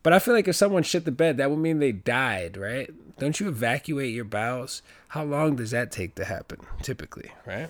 But 0.01 0.13
I 0.13 0.19
feel 0.19 0.33
like 0.33 0.47
if 0.47 0.55
someone 0.55 0.83
shit 0.83 1.05
the 1.05 1.11
bed, 1.11 1.37
that 1.37 1.49
would 1.49 1.59
mean 1.59 1.79
they 1.79 1.91
died, 1.91 2.57
right? 2.57 2.89
Don't 3.19 3.39
you 3.39 3.49
evacuate 3.49 4.13
your 4.13 4.25
bowels? 4.25 4.81
How 5.09 5.23
long 5.23 5.57
does 5.57 5.71
that 5.71 5.91
take 5.91 6.15
to 6.15 6.25
happen, 6.25 6.59
typically, 6.81 7.31
right? 7.45 7.69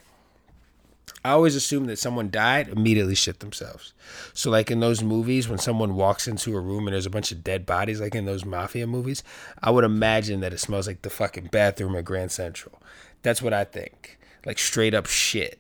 I 1.24 1.31
always 1.31 1.55
assume 1.55 1.86
that 1.88 2.00
someone 2.00 2.29
died, 2.29 2.69
immediately 2.69 3.15
shit 3.15 3.39
themselves. 3.39 3.93
So, 4.33 4.50
like 4.50 4.71
in 4.71 4.79
those 4.79 5.03
movies, 5.03 5.50
when 5.50 5.57
someone 5.57 5.95
walks 5.95 6.27
into 6.27 6.55
a 6.55 6.62
room 6.62 6.88
and 6.88 6.93
there's 6.93 7.05
a 7.05 7.09
bunch 7.09 7.31
of 7.31 7.43
dead 7.43 7.65
bodies, 7.65 8.00
like 8.00 8.15
in 8.15 8.25
those 8.25 8.45
mafia 8.45 8.88
movies, 8.88 9.24
I 9.62 9.71
would 9.71 9.83
imagine 9.83 10.39
that 10.41 10.53
it 10.53 10.59
smells 10.59 10.88
like 10.88 11.01
the 11.01 11.09
fucking 11.09 11.48
bathroom 11.48 11.95
at 11.95 12.05
Grand 12.05 12.31
Central. 12.31 12.81
That's 13.21 13.41
what 13.41 13.53
I 13.53 13.65
think. 13.65 14.17
Like 14.45 14.59
straight 14.59 14.93
up 14.93 15.07
shit 15.07 15.59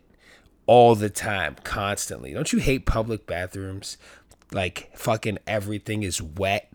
all 0.65 0.95
the 0.95 1.09
time, 1.09 1.57
constantly. 1.63 2.31
Don't 2.31 2.53
you 2.53 2.59
hate 2.59 2.85
public 2.85 3.25
bathrooms? 3.25 3.97
Like 4.51 4.89
fucking 4.95 5.39
everything 5.47 6.03
is 6.03 6.21
wet 6.21 6.71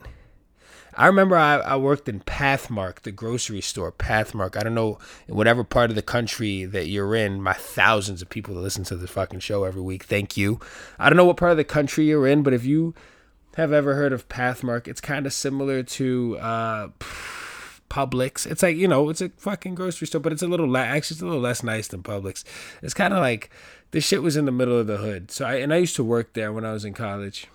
I 0.96 1.06
remember 1.06 1.36
I, 1.36 1.56
I 1.56 1.76
worked 1.76 2.08
in 2.08 2.20
Pathmark, 2.20 3.02
the 3.02 3.12
grocery 3.12 3.60
store, 3.60 3.90
Pathmark. 3.90 4.56
I 4.56 4.62
don't 4.62 4.74
know, 4.74 4.98
in 5.26 5.34
whatever 5.34 5.64
part 5.64 5.90
of 5.90 5.96
the 5.96 6.02
country 6.02 6.64
that 6.64 6.86
you're 6.86 7.14
in, 7.14 7.42
my 7.42 7.52
thousands 7.52 8.22
of 8.22 8.28
people 8.30 8.54
that 8.54 8.60
listen 8.60 8.84
to 8.84 8.96
this 8.96 9.10
fucking 9.10 9.40
show 9.40 9.64
every 9.64 9.82
week, 9.82 10.04
thank 10.04 10.36
you. 10.36 10.60
I 10.98 11.08
don't 11.08 11.16
know 11.16 11.24
what 11.24 11.36
part 11.36 11.52
of 11.52 11.56
the 11.56 11.64
country 11.64 12.06
you're 12.06 12.26
in, 12.26 12.42
but 12.42 12.54
if 12.54 12.64
you 12.64 12.94
have 13.56 13.72
ever 13.72 13.94
heard 13.94 14.12
of 14.12 14.28
Pathmark, 14.28 14.86
it's 14.86 15.00
kind 15.00 15.26
of 15.26 15.32
similar 15.32 15.82
to 15.82 16.38
uh, 16.38 16.88
Publix. 17.90 18.46
It's 18.46 18.62
like, 18.62 18.76
you 18.76 18.88
know, 18.88 19.10
it's 19.10 19.20
a 19.20 19.30
fucking 19.30 19.74
grocery 19.74 20.06
store, 20.06 20.20
but 20.20 20.32
it's 20.32 20.42
a 20.42 20.48
little, 20.48 20.68
la- 20.68 20.80
actually, 20.80 21.14
it's 21.14 21.22
a 21.22 21.26
little 21.26 21.40
less 21.40 21.62
nice 21.62 21.88
than 21.88 22.02
Publix. 22.02 22.44
It's 22.82 22.94
kind 22.94 23.12
of 23.12 23.20
like, 23.20 23.50
this 23.90 24.04
shit 24.04 24.22
was 24.22 24.36
in 24.36 24.44
the 24.44 24.52
middle 24.52 24.78
of 24.78 24.86
the 24.86 24.98
hood. 24.98 25.30
So 25.30 25.44
I, 25.44 25.54
and 25.54 25.72
I 25.72 25.78
used 25.78 25.96
to 25.96 26.04
work 26.04 26.34
there 26.34 26.52
when 26.52 26.64
I 26.64 26.72
was 26.72 26.84
in 26.84 26.94
college. 26.94 27.48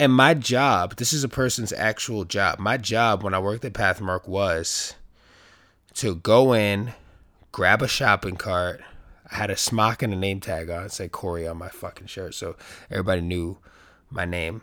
And 0.00 0.12
my 0.12 0.34
job, 0.34 0.96
this 0.96 1.12
is 1.12 1.24
a 1.24 1.28
person's 1.28 1.72
actual 1.72 2.24
job. 2.24 2.60
My 2.60 2.76
job 2.76 3.24
when 3.24 3.34
I 3.34 3.40
worked 3.40 3.64
at 3.64 3.72
Pathmark 3.72 4.28
was 4.28 4.94
to 5.94 6.14
go 6.14 6.52
in, 6.54 6.92
grab 7.50 7.82
a 7.82 7.88
shopping 7.88 8.36
cart. 8.36 8.80
I 9.30 9.34
had 9.34 9.50
a 9.50 9.56
smock 9.56 10.02
and 10.02 10.12
a 10.12 10.16
name 10.16 10.38
tag 10.38 10.70
on. 10.70 10.84
It 10.84 10.92
said 10.92 11.10
Corey 11.10 11.48
on 11.48 11.56
my 11.58 11.68
fucking 11.68 12.06
shirt. 12.06 12.34
So 12.34 12.54
everybody 12.90 13.20
knew 13.20 13.58
my 14.08 14.24
name. 14.24 14.62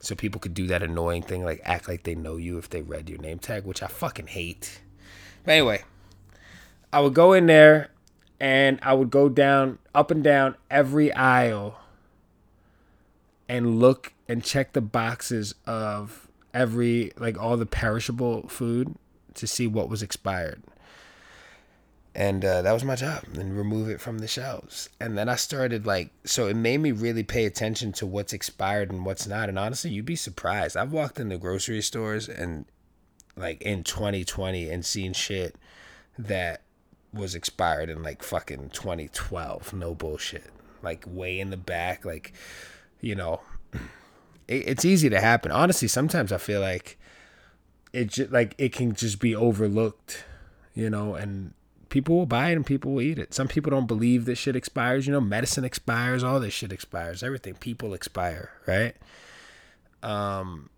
So 0.00 0.14
people 0.14 0.40
could 0.40 0.54
do 0.54 0.66
that 0.68 0.82
annoying 0.82 1.22
thing, 1.22 1.44
like 1.44 1.60
act 1.62 1.86
like 1.86 2.04
they 2.04 2.14
know 2.14 2.38
you 2.38 2.56
if 2.56 2.70
they 2.70 2.80
read 2.80 3.10
your 3.10 3.18
name 3.18 3.38
tag, 3.38 3.66
which 3.66 3.82
I 3.82 3.86
fucking 3.86 4.28
hate. 4.28 4.80
But 5.44 5.52
anyway, 5.52 5.84
I 6.90 7.00
would 7.00 7.12
go 7.12 7.34
in 7.34 7.44
there 7.44 7.90
and 8.40 8.78
I 8.82 8.94
would 8.94 9.10
go 9.10 9.28
down, 9.28 9.78
up 9.94 10.10
and 10.10 10.24
down 10.24 10.56
every 10.70 11.12
aisle 11.12 11.78
and 13.46 13.78
look 13.78 14.14
and 14.30 14.44
check 14.44 14.74
the 14.74 14.80
boxes 14.80 15.56
of 15.66 16.28
every 16.54 17.10
like 17.18 17.36
all 17.36 17.56
the 17.56 17.66
perishable 17.66 18.46
food 18.46 18.94
to 19.34 19.44
see 19.44 19.66
what 19.66 19.88
was 19.88 20.04
expired. 20.04 20.62
And 22.14 22.44
uh, 22.44 22.62
that 22.62 22.72
was 22.72 22.84
my 22.84 22.94
job, 22.94 23.24
and 23.34 23.56
remove 23.56 23.88
it 23.88 24.00
from 24.00 24.18
the 24.18 24.28
shelves. 24.28 24.88
And 25.00 25.18
then 25.18 25.28
I 25.28 25.34
started 25.34 25.84
like, 25.84 26.10
so 26.24 26.46
it 26.46 26.54
made 26.54 26.78
me 26.78 26.92
really 26.92 27.24
pay 27.24 27.44
attention 27.44 27.92
to 27.94 28.06
what's 28.06 28.32
expired 28.32 28.92
and 28.92 29.04
what's 29.04 29.26
not. 29.26 29.48
And 29.48 29.58
honestly, 29.58 29.90
you'd 29.90 30.06
be 30.06 30.16
surprised. 30.16 30.76
I've 30.76 30.92
walked 30.92 31.18
in 31.18 31.28
the 31.28 31.38
grocery 31.38 31.82
stores 31.82 32.28
and 32.28 32.66
like 33.36 33.60
in 33.62 33.82
2020 33.82 34.70
and 34.70 34.84
seen 34.84 35.12
shit 35.12 35.56
that 36.18 36.62
was 37.12 37.34
expired 37.34 37.90
in 37.90 38.04
like 38.04 38.22
fucking 38.22 38.70
2012. 38.70 39.72
No 39.72 39.94
bullshit. 39.94 40.50
Like 40.82 41.04
way 41.08 41.40
in 41.40 41.50
the 41.50 41.56
back, 41.56 42.04
like 42.04 42.32
you 43.00 43.14
know, 43.16 43.40
it, 44.50 44.68
it's 44.68 44.84
easy 44.84 45.08
to 45.08 45.20
happen. 45.20 45.50
Honestly, 45.52 45.88
sometimes 45.88 46.32
I 46.32 46.38
feel 46.38 46.60
like 46.60 46.98
it 47.92 48.08
just, 48.08 48.30
like 48.30 48.54
it 48.58 48.72
can 48.72 48.94
just 48.94 49.20
be 49.20 49.34
overlooked, 49.34 50.24
you 50.74 50.90
know, 50.90 51.14
and 51.14 51.54
people 51.88 52.16
will 52.16 52.26
buy 52.26 52.50
it 52.50 52.56
and 52.56 52.66
people 52.66 52.92
will 52.92 53.02
eat 53.02 53.18
it. 53.18 53.32
Some 53.32 53.48
people 53.48 53.70
don't 53.70 53.86
believe 53.86 54.24
this 54.24 54.38
shit 54.38 54.56
expires. 54.56 55.06
You 55.06 55.12
know, 55.12 55.20
medicine 55.20 55.64
expires, 55.64 56.22
all 56.22 56.40
this 56.40 56.52
shit 56.52 56.72
expires. 56.72 57.22
Everything, 57.22 57.54
people 57.54 57.94
expire, 57.94 58.50
right? 58.66 58.96
Um, 60.02 60.70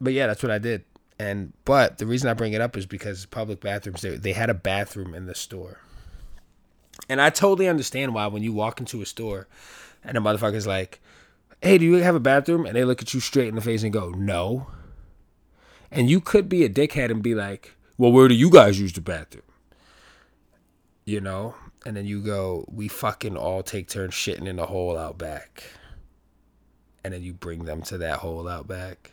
but 0.00 0.12
yeah, 0.12 0.26
that's 0.26 0.42
what 0.42 0.52
I 0.52 0.58
did. 0.58 0.84
And 1.18 1.52
but 1.66 1.98
the 1.98 2.06
reason 2.06 2.30
I 2.30 2.34
bring 2.34 2.54
it 2.54 2.62
up 2.62 2.76
is 2.76 2.86
because 2.86 3.26
public 3.26 3.60
bathrooms 3.60 4.00
they 4.00 4.16
they 4.16 4.32
had 4.32 4.48
a 4.48 4.54
bathroom 4.54 5.14
in 5.14 5.26
the 5.26 5.34
store. 5.34 5.80
And 7.08 7.20
I 7.20 7.30
totally 7.30 7.68
understand 7.68 8.14
why 8.14 8.26
when 8.26 8.42
you 8.42 8.52
walk 8.52 8.80
into 8.80 9.02
a 9.02 9.06
store 9.06 9.48
and 10.02 10.16
a 10.16 10.20
motherfucker's 10.20 10.66
like, 10.66 11.00
hey, 11.62 11.78
do 11.78 11.84
you 11.84 11.94
have 11.94 12.14
a 12.14 12.20
bathroom? 12.20 12.66
And 12.66 12.74
they 12.74 12.84
look 12.84 13.02
at 13.02 13.14
you 13.14 13.20
straight 13.20 13.48
in 13.48 13.54
the 13.54 13.60
face 13.60 13.82
and 13.82 13.92
go, 13.92 14.10
no. 14.10 14.68
And 15.90 16.08
you 16.08 16.20
could 16.20 16.48
be 16.48 16.64
a 16.64 16.68
dickhead 16.68 17.10
and 17.10 17.22
be 17.22 17.34
like, 17.34 17.74
well, 17.98 18.12
where 18.12 18.28
do 18.28 18.34
you 18.34 18.50
guys 18.50 18.80
use 18.80 18.92
the 18.92 19.00
bathroom? 19.00 19.44
You 21.04 21.20
know? 21.20 21.54
And 21.84 21.96
then 21.96 22.06
you 22.06 22.20
go, 22.20 22.64
we 22.70 22.88
fucking 22.88 23.36
all 23.36 23.62
take 23.62 23.88
turns 23.88 24.14
shitting 24.14 24.46
in 24.46 24.56
the 24.56 24.66
hole 24.66 24.96
out 24.96 25.18
back. 25.18 25.64
And 27.02 27.14
then 27.14 27.22
you 27.22 27.32
bring 27.32 27.64
them 27.64 27.82
to 27.82 27.98
that 27.98 28.18
hole 28.18 28.46
out 28.48 28.68
back. 28.68 29.12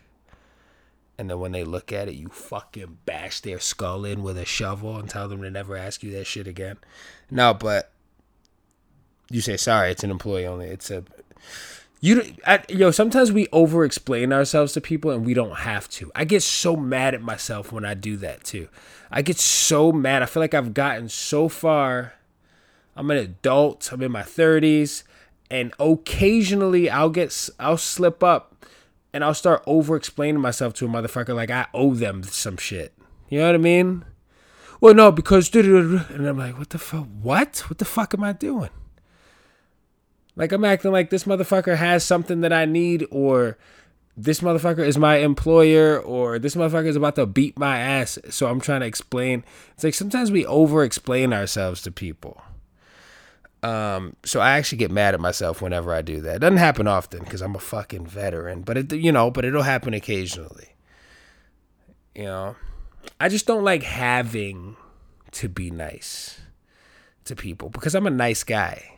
And 1.18 1.30
then 1.30 1.40
when 1.40 1.52
they 1.52 1.64
look 1.64 1.92
at 1.92 2.08
it, 2.08 2.16
you 2.16 2.28
fucking 2.30 3.00
bash 3.06 3.40
their 3.40 3.60
skull 3.60 4.06
in 4.06 4.22
with 4.22 4.38
a 4.38 4.46
shovel 4.46 4.98
and 4.98 5.10
tell 5.10 5.28
them 5.28 5.42
to 5.42 5.50
never 5.50 5.76
ask 5.76 6.04
you 6.04 6.12
that 6.12 6.28
shit 6.28 6.48
again. 6.48 6.78
No, 7.32 7.54
but 7.54 7.92
you 9.32 9.42
say 9.42 9.58
sorry. 9.58 9.92
It's 9.92 10.04
an 10.04 10.12
employee 10.12 10.46
only. 10.46 10.68
It's 10.68 10.92
a 10.92 11.04
you 12.00 12.36
I, 12.46 12.64
yo 12.70 12.92
sometimes 12.92 13.32
we 13.32 13.48
over 13.52 13.84
explain 13.84 14.32
ourselves 14.32 14.74
to 14.74 14.82
people 14.82 15.12
and 15.12 15.26
we 15.26 15.34
don't 15.34 15.58
have 15.58 15.90
to. 15.92 16.12
I 16.16 16.26
get 16.26 16.44
so 16.44 16.76
mad 16.76 17.14
at 17.14 17.22
myself 17.22 17.72
when 17.72 17.86
i 17.86 17.94
do 17.94 18.18
that 18.18 18.44
too. 18.44 18.68
I 19.12 19.22
get 19.22 19.38
so 19.38 19.92
mad. 19.92 20.22
I 20.22 20.26
feel 20.26 20.42
like 20.42 20.54
i've 20.54 20.74
gotten 20.74 21.10
so 21.10 21.50
far. 21.50 22.14
I'm 22.96 23.12
an 23.12 23.18
adult. 23.18 23.92
I'm 23.92 24.02
in 24.02 24.12
my 24.12 24.24
30s 24.24 25.04
and 25.50 25.74
occasionally 25.80 26.90
i'll 26.90 27.10
get 27.10 27.50
i'll 27.58 27.78
slip 27.78 28.22
up 28.22 28.66
and 29.14 29.24
i'll 29.24 29.34
start 29.34 29.64
over 29.66 29.96
explaining 29.96 30.42
myself 30.42 30.74
to 30.74 30.86
a 30.86 30.90
motherfucker 30.90 31.34
like 31.34 31.50
i 31.50 31.66
owe 31.74 31.94
them 31.94 32.24
some 32.24 32.58
shit. 32.58 32.94
You 33.30 33.40
know 33.40 33.48
what 33.48 33.56
i 33.56 33.60
mean? 33.60 34.06
Well 34.80 34.94
no 34.94 35.12
because 35.12 35.54
and 35.56 36.28
i'm 36.28 36.38
like 36.38 36.58
what 36.58 36.70
the 36.70 36.78
fuck 36.78 37.08
what? 37.22 37.64
What 37.68 37.80
the 37.80 37.86
fuck 37.86 38.14
am 38.14 38.24
i 38.24 38.34
doing 38.34 38.70
like 40.38 40.52
I'm 40.52 40.64
acting 40.64 40.92
like 40.92 41.10
this 41.10 41.26
motherfucker 41.26 41.76
has 41.76 42.04
something 42.04 42.42
that 42.42 42.54
I 42.54 42.66
need 42.66 43.06
or 43.10 43.58
this 44.16 44.40
motherfucker 44.40 44.86
is 44.86 44.98
my 44.98 45.18
employer 45.18 46.00
or 46.00 46.40
this 46.40 46.56
motherfucker 46.56 46.86
is 46.86 46.96
about 46.96 47.16
to 47.16 47.26
beat 47.26 47.58
my 47.58 47.80
ass. 47.80 48.20
So 48.30 48.48
I'm 48.48 48.62
trying 48.62 48.82
to 48.82 48.86
explain. 48.86 49.44
It's 49.74 49.84
like 49.84 49.96
sometimes 49.96 50.32
we 50.32 50.46
over 50.46 50.84
explain 50.84 51.34
ourselves 51.34 51.82
to 51.82 51.92
people. 51.92 52.42
Um, 53.64 54.16
so 54.24 54.40
I 54.40 54.58
actually 54.58 54.78
get 54.78 54.92
mad 54.92 55.16
at 55.16 55.20
myself 55.20 55.62
whenever 55.62 55.92
I 55.92 56.04
do 56.04 56.22
that. 56.22 56.38
It 56.38 56.40
doesn't 56.40 56.58
happen 56.58 56.88
often 56.88 57.24
because 57.24 57.42
I'm 57.42 57.56
a 57.56 57.60
fucking 57.60 58.06
veteran, 58.06 58.62
but 58.62 58.78
it, 58.78 58.94
you 58.94 59.12
know, 59.12 59.32
but 59.32 59.44
it'll 59.44 59.64
happen 59.64 59.96
occasionally. 59.96 60.76
You 62.14 62.24
know, 62.24 62.56
I 63.20 63.30
just 63.30 63.48
don't 63.48 63.64
like 63.64 63.82
having 63.84 64.78
to 65.32 65.50
be 65.50 65.72
nice 65.72 66.40
to 67.26 67.36
people 67.36 67.70
because 67.70 67.96
I'm 67.96 68.08
a 68.08 68.12
nice 68.12 68.44
guy. 68.44 68.97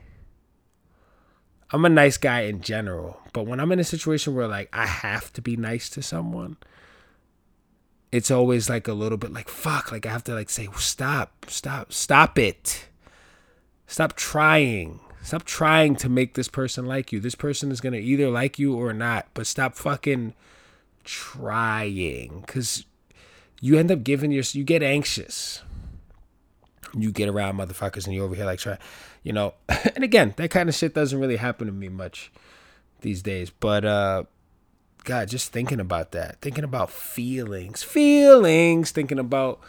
I'm 1.72 1.86
a 1.86 1.90
nice 1.90 2.18
guy 2.18 2.42
in 2.42 2.62
general, 2.62 3.20
but 3.32 3.46
when 3.46 3.60
I'm 3.60 3.72
in 3.72 3.80
a 3.80 3.84
situation 3.84 4.36
where 4.36 4.48
like 4.48 4.70
I 4.74 4.88
have 4.88 5.32
to 5.34 5.42
be 5.42 5.56
nice 5.56 5.90
to 5.92 6.02
someone, 6.02 6.58
it's 8.12 8.32
always 8.32 8.70
like 8.70 8.88
a 8.88 8.94
little 8.94 9.18
bit 9.18 9.32
like 9.32 9.50
fuck, 9.50 9.92
like 9.92 10.06
I 10.06 10.12
have 10.12 10.24
to 10.26 10.34
like 10.34 10.50
say 10.50 10.68
stop, 10.78 11.46
stop, 11.48 11.94
stop 11.94 12.40
it. 12.40 12.88
Stop 13.86 14.16
trying. 14.16 15.00
Stop 15.22 15.44
trying 15.44 15.96
to 15.98 16.10
make 16.10 16.36
this 16.36 16.48
person 16.48 16.86
like 16.86 17.12
you. 17.12 17.20
This 17.20 17.36
person 17.36 17.72
is 17.72 17.82
going 17.82 17.94
to 17.94 18.00
either 18.00 18.30
like 18.30 18.58
you 18.58 18.76
or 18.76 18.94
not, 18.94 19.28
but 19.34 19.48
stop 19.48 19.76
fucking 19.76 20.34
trying 21.04 22.44
cuz 22.44 22.86
you 23.62 23.78
end 23.78 23.92
up 23.92 24.04
giving 24.04 24.32
your 24.32 24.44
you 24.54 24.64
get 24.64 24.84
anxious. 24.84 25.62
You 26.96 27.12
get 27.12 27.30
around 27.30 27.58
motherfuckers 27.58 28.06
and 28.06 28.14
you 28.14 28.24
over 28.24 28.36
here 28.36 28.46
like 28.46 28.60
try 28.60 28.78
you 29.24 29.34
know, 29.34 29.54
and 29.96 30.04
again, 30.04 30.34
that 30.38 30.52
kind 30.52 30.70
of 30.70 30.76
shit 30.76 30.94
doesn't 30.94 31.20
really 31.20 31.36
happen 31.36 31.68
to 31.68 31.74
me 31.74 31.90
much 31.90 32.32
these 33.02 33.22
days. 33.22 33.50
But 33.50 33.86
uh 33.86 34.24
God, 35.06 35.30
just 35.30 35.52
thinking 35.52 35.80
about 35.80 36.12
that, 36.12 36.42
thinking 36.42 36.64
about 36.64 36.92
feelings, 36.92 37.84
feelings, 37.84 38.92
thinking 38.92 39.20
about 39.20 39.60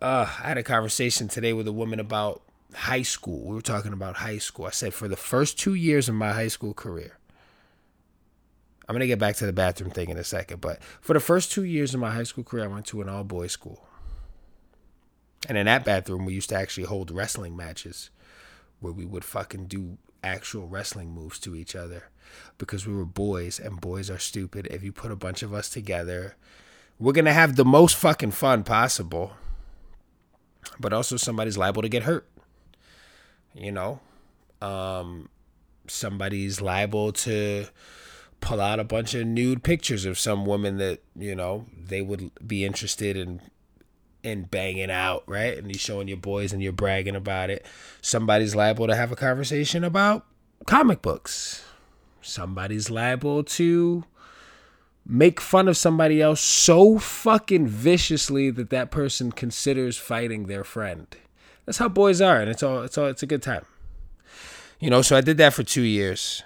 uh 0.00 0.26
I 0.42 0.48
had 0.48 0.58
a 0.58 0.62
conversation 0.62 1.28
today 1.28 1.52
with 1.52 1.68
a 1.68 1.72
woman 1.72 2.00
about 2.00 2.42
high 2.74 3.02
school. 3.02 3.46
We 3.46 3.54
were 3.54 3.62
talking 3.62 3.92
about 3.92 4.16
high 4.16 4.38
school. 4.38 4.66
I 4.66 4.70
said 4.70 4.94
for 4.94 5.08
the 5.08 5.16
first 5.16 5.58
two 5.58 5.74
years 5.74 6.08
of 6.08 6.14
my 6.14 6.32
high 6.32 6.48
school 6.48 6.74
career, 6.74 7.18
I'm 8.88 8.94
gonna 8.94 9.06
get 9.06 9.18
back 9.18 9.36
to 9.36 9.46
the 9.46 9.52
bathroom 9.52 9.90
thing 9.90 10.08
in 10.10 10.18
a 10.18 10.24
second, 10.24 10.60
but 10.60 10.82
for 11.00 11.14
the 11.14 11.20
first 11.20 11.52
two 11.52 11.64
years 11.64 11.94
of 11.94 12.00
my 12.00 12.10
high 12.10 12.24
school 12.24 12.44
career, 12.44 12.64
I 12.64 12.68
went 12.68 12.86
to 12.86 13.00
an 13.00 13.08
all 13.08 13.24
boys 13.24 13.52
school. 13.52 13.86
And 15.48 15.58
in 15.58 15.66
that 15.66 15.84
bathroom, 15.84 16.24
we 16.24 16.34
used 16.34 16.50
to 16.50 16.56
actually 16.56 16.86
hold 16.86 17.10
wrestling 17.10 17.56
matches 17.56 18.10
where 18.80 18.92
we 18.92 19.04
would 19.04 19.24
fucking 19.24 19.66
do 19.66 19.98
actual 20.22 20.68
wrestling 20.68 21.10
moves 21.10 21.38
to 21.40 21.56
each 21.56 21.74
other 21.74 22.04
because 22.58 22.86
we 22.86 22.94
were 22.94 23.04
boys 23.04 23.58
and 23.58 23.80
boys 23.80 24.08
are 24.08 24.18
stupid. 24.18 24.68
If 24.70 24.82
you 24.82 24.92
put 24.92 25.10
a 25.10 25.16
bunch 25.16 25.42
of 25.42 25.52
us 25.52 25.68
together, 25.68 26.36
we're 26.98 27.12
going 27.12 27.24
to 27.24 27.32
have 27.32 27.56
the 27.56 27.64
most 27.64 27.96
fucking 27.96 28.30
fun 28.32 28.62
possible. 28.62 29.32
But 30.78 30.92
also 30.92 31.16
somebody's 31.16 31.58
liable 31.58 31.82
to 31.82 31.88
get 31.88 32.04
hurt. 32.04 32.28
You 33.54 33.72
know, 33.72 34.00
um 34.60 35.28
somebody's 35.88 36.60
liable 36.60 37.12
to 37.12 37.66
pull 38.40 38.60
out 38.60 38.80
a 38.80 38.84
bunch 38.84 39.14
of 39.14 39.26
nude 39.26 39.62
pictures 39.62 40.04
of 40.04 40.18
some 40.18 40.46
woman 40.46 40.78
that, 40.78 41.00
you 41.16 41.34
know, 41.34 41.66
they 41.76 42.00
would 42.00 42.30
be 42.46 42.64
interested 42.64 43.16
in 43.16 43.40
and 44.24 44.50
banging 44.50 44.90
out, 44.90 45.24
right? 45.26 45.56
And 45.56 45.68
you're 45.68 45.78
showing 45.78 46.08
your 46.08 46.16
boys 46.16 46.52
and 46.52 46.62
you're 46.62 46.72
bragging 46.72 47.16
about 47.16 47.50
it. 47.50 47.64
Somebody's 48.00 48.54
liable 48.54 48.86
to 48.86 48.94
have 48.94 49.12
a 49.12 49.16
conversation 49.16 49.84
about 49.84 50.24
comic 50.66 51.02
books. 51.02 51.64
Somebody's 52.20 52.90
liable 52.90 53.42
to 53.44 54.04
make 55.04 55.40
fun 55.40 55.66
of 55.68 55.76
somebody 55.76 56.22
else 56.22 56.40
so 56.40 56.98
fucking 56.98 57.66
viciously 57.66 58.50
that 58.50 58.70
that 58.70 58.90
person 58.90 59.32
considers 59.32 59.96
fighting 59.96 60.46
their 60.46 60.64
friend. 60.64 61.08
That's 61.66 61.78
how 61.78 61.88
boys 61.88 62.20
are, 62.20 62.40
and 62.40 62.50
it's 62.50 62.62
all 62.62 62.82
it's 62.82 62.98
all 62.98 63.06
it's 63.06 63.22
a 63.22 63.26
good 63.26 63.42
time. 63.42 63.64
You 64.80 64.90
know, 64.90 65.02
so 65.02 65.16
I 65.16 65.20
did 65.20 65.36
that 65.38 65.54
for 65.54 65.62
two 65.62 65.82
years. 65.82 66.42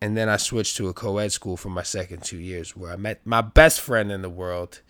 And 0.00 0.16
then 0.16 0.28
I 0.28 0.36
switched 0.36 0.76
to 0.76 0.88
a 0.88 0.92
co 0.92 1.16
ed 1.16 1.32
school 1.32 1.56
for 1.56 1.70
my 1.70 1.82
second 1.82 2.22
two 2.24 2.38
years 2.38 2.76
where 2.76 2.92
I 2.92 2.96
met 2.96 3.24
my 3.24 3.40
best 3.40 3.80
friend 3.80 4.12
in 4.12 4.20
the 4.20 4.28
world 4.28 4.80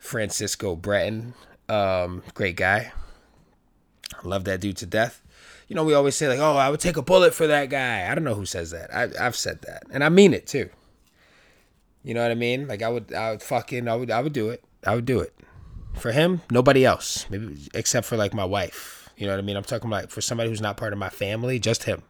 Francisco 0.00 0.74
Breton. 0.74 1.34
Um, 1.68 2.24
great 2.34 2.56
guy. 2.56 2.92
Love 4.24 4.44
that 4.44 4.60
dude 4.60 4.78
to 4.78 4.86
death. 4.86 5.22
You 5.68 5.76
know, 5.76 5.84
we 5.84 5.94
always 5.94 6.16
say 6.16 6.26
like, 6.26 6.40
"Oh, 6.40 6.56
I 6.56 6.68
would 6.68 6.80
take 6.80 6.96
a 6.96 7.02
bullet 7.02 7.32
for 7.32 7.46
that 7.46 7.70
guy." 7.70 8.10
I 8.10 8.14
don't 8.16 8.24
know 8.24 8.34
who 8.34 8.44
says 8.44 8.72
that. 8.72 8.92
I, 8.92 9.08
I've 9.24 9.36
said 9.36 9.62
that, 9.62 9.84
and 9.92 10.02
I 10.02 10.08
mean 10.08 10.34
it 10.34 10.48
too. 10.48 10.68
You 12.02 12.14
know 12.14 12.22
what 12.22 12.32
I 12.32 12.34
mean? 12.34 12.66
Like 12.66 12.82
I 12.82 12.88
would, 12.88 13.12
I 13.14 13.30
would 13.30 13.42
fucking, 13.42 13.86
I 13.86 13.94
would, 13.94 14.10
I 14.10 14.20
would 14.20 14.32
do 14.32 14.48
it. 14.48 14.64
I 14.84 14.94
would 14.96 15.04
do 15.04 15.20
it 15.20 15.34
for 15.94 16.10
him. 16.10 16.40
Nobody 16.50 16.84
else, 16.84 17.26
maybe 17.30 17.68
except 17.74 18.06
for 18.06 18.16
like 18.16 18.34
my 18.34 18.44
wife. 18.44 19.10
You 19.16 19.26
know 19.26 19.34
what 19.34 19.38
I 19.38 19.42
mean? 19.42 19.56
I'm 19.56 19.64
talking 19.64 19.90
like 19.90 20.10
for 20.10 20.22
somebody 20.22 20.48
who's 20.48 20.62
not 20.62 20.76
part 20.76 20.92
of 20.92 20.98
my 20.98 21.10
family, 21.10 21.58
just 21.58 21.84
him. 21.84 22.02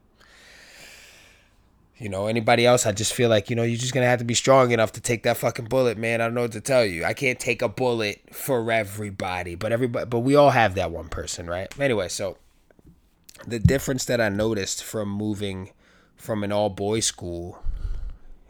You 2.00 2.08
know, 2.08 2.28
anybody 2.28 2.64
else, 2.64 2.86
I 2.86 2.92
just 2.92 3.12
feel 3.12 3.28
like, 3.28 3.50
you 3.50 3.56
know, 3.56 3.62
you're 3.62 3.76
just 3.76 3.92
going 3.92 4.02
to 4.02 4.08
have 4.08 4.20
to 4.20 4.24
be 4.24 4.32
strong 4.32 4.70
enough 4.70 4.92
to 4.92 5.02
take 5.02 5.22
that 5.24 5.36
fucking 5.36 5.66
bullet, 5.66 5.98
man. 5.98 6.22
I 6.22 6.24
don't 6.24 6.34
know 6.34 6.42
what 6.42 6.52
to 6.52 6.60
tell 6.62 6.82
you. 6.82 7.04
I 7.04 7.12
can't 7.12 7.38
take 7.38 7.60
a 7.60 7.68
bullet 7.68 8.22
for 8.32 8.72
everybody, 8.72 9.54
but 9.54 9.70
everybody, 9.70 10.06
but 10.06 10.20
we 10.20 10.34
all 10.34 10.48
have 10.48 10.76
that 10.76 10.90
one 10.90 11.10
person, 11.10 11.46
right? 11.46 11.68
Anyway, 11.78 12.08
so 12.08 12.38
the 13.46 13.58
difference 13.58 14.06
that 14.06 14.18
I 14.18 14.30
noticed 14.30 14.82
from 14.82 15.10
moving 15.10 15.72
from 16.16 16.42
an 16.42 16.52
all 16.52 16.70
boys 16.70 17.04
school 17.04 17.62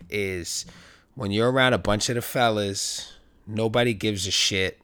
is 0.09 0.65
when 1.17 1.33
you're 1.33 1.51
around 1.51 1.73
a 1.73 1.79
bunch 1.79 2.09
of 2.09 2.15
the 2.15 2.23
fellas, 2.23 3.15
nobody 3.49 3.95
gives 3.95 4.29
a 4.29 4.31
shit. 4.31 4.81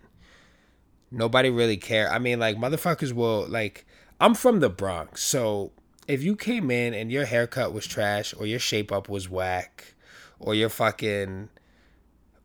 Nobody 1.13 1.51
really 1.51 1.77
care. 1.77 2.11
I 2.11 2.19
mean, 2.19 2.41
like, 2.41 2.57
motherfuckers 2.57 3.13
will, 3.13 3.47
like, 3.47 3.87
I'm 4.21 4.35
from 4.35 4.59
the 4.59 4.69
Bronx, 4.69 5.23
so 5.23 5.71
if 6.09 6.23
you 6.23 6.37
came 6.37 6.71
in 6.71 6.95
and 6.95 7.11
your 7.11 7.25
haircut 7.25 7.73
was 7.73 7.87
trash 7.87 8.35
or 8.39 8.47
your 8.47 8.59
shape 8.59 8.93
up 8.93 9.09
was 9.09 9.29
whack 9.29 9.95
or 10.39 10.55
your 10.55 10.69
fucking 10.69 11.49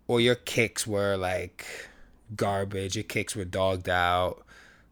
or 0.08 0.20
your 0.20 0.36
kicks 0.36 0.88
were 0.88 1.16
like 1.16 1.66
garbage, 2.36 2.96
your 2.96 3.04
kicks 3.04 3.36
were 3.36 3.46
dogged 3.46 3.90
out, 3.90 4.44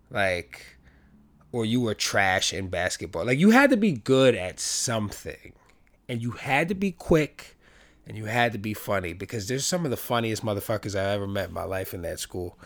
like 0.10 0.78
or 1.52 1.66
you 1.66 1.82
were 1.82 1.96
trash 1.96 2.54
in 2.54 2.68
basketball. 2.68 3.26
Like 3.26 3.40
you 3.40 3.50
had 3.50 3.72
to 3.72 3.78
be 3.78 3.94
good 3.94 4.36
at 4.36 4.60
something. 4.60 5.54
And 6.08 6.22
you 6.22 6.32
had 6.32 6.70
to 6.70 6.76
be 6.76 6.92
quick 6.92 7.56
and 8.08 8.18
you 8.18 8.26
had 8.26 8.52
to 8.54 8.58
be 8.58 8.74
funny 8.74 9.14
because 9.14 9.48
there's 9.48 9.66
some 9.66 9.86
of 9.86 9.92
the 9.92 9.98
funniest 9.98 10.44
motherfuckers 10.44 11.00
I 11.00 11.14
ever 11.14 11.28
met 11.28 11.50
in 11.50 11.54
my 11.54 11.64
life 11.64 11.94
in 11.94 12.02
that 12.02 12.20
school 12.20 12.58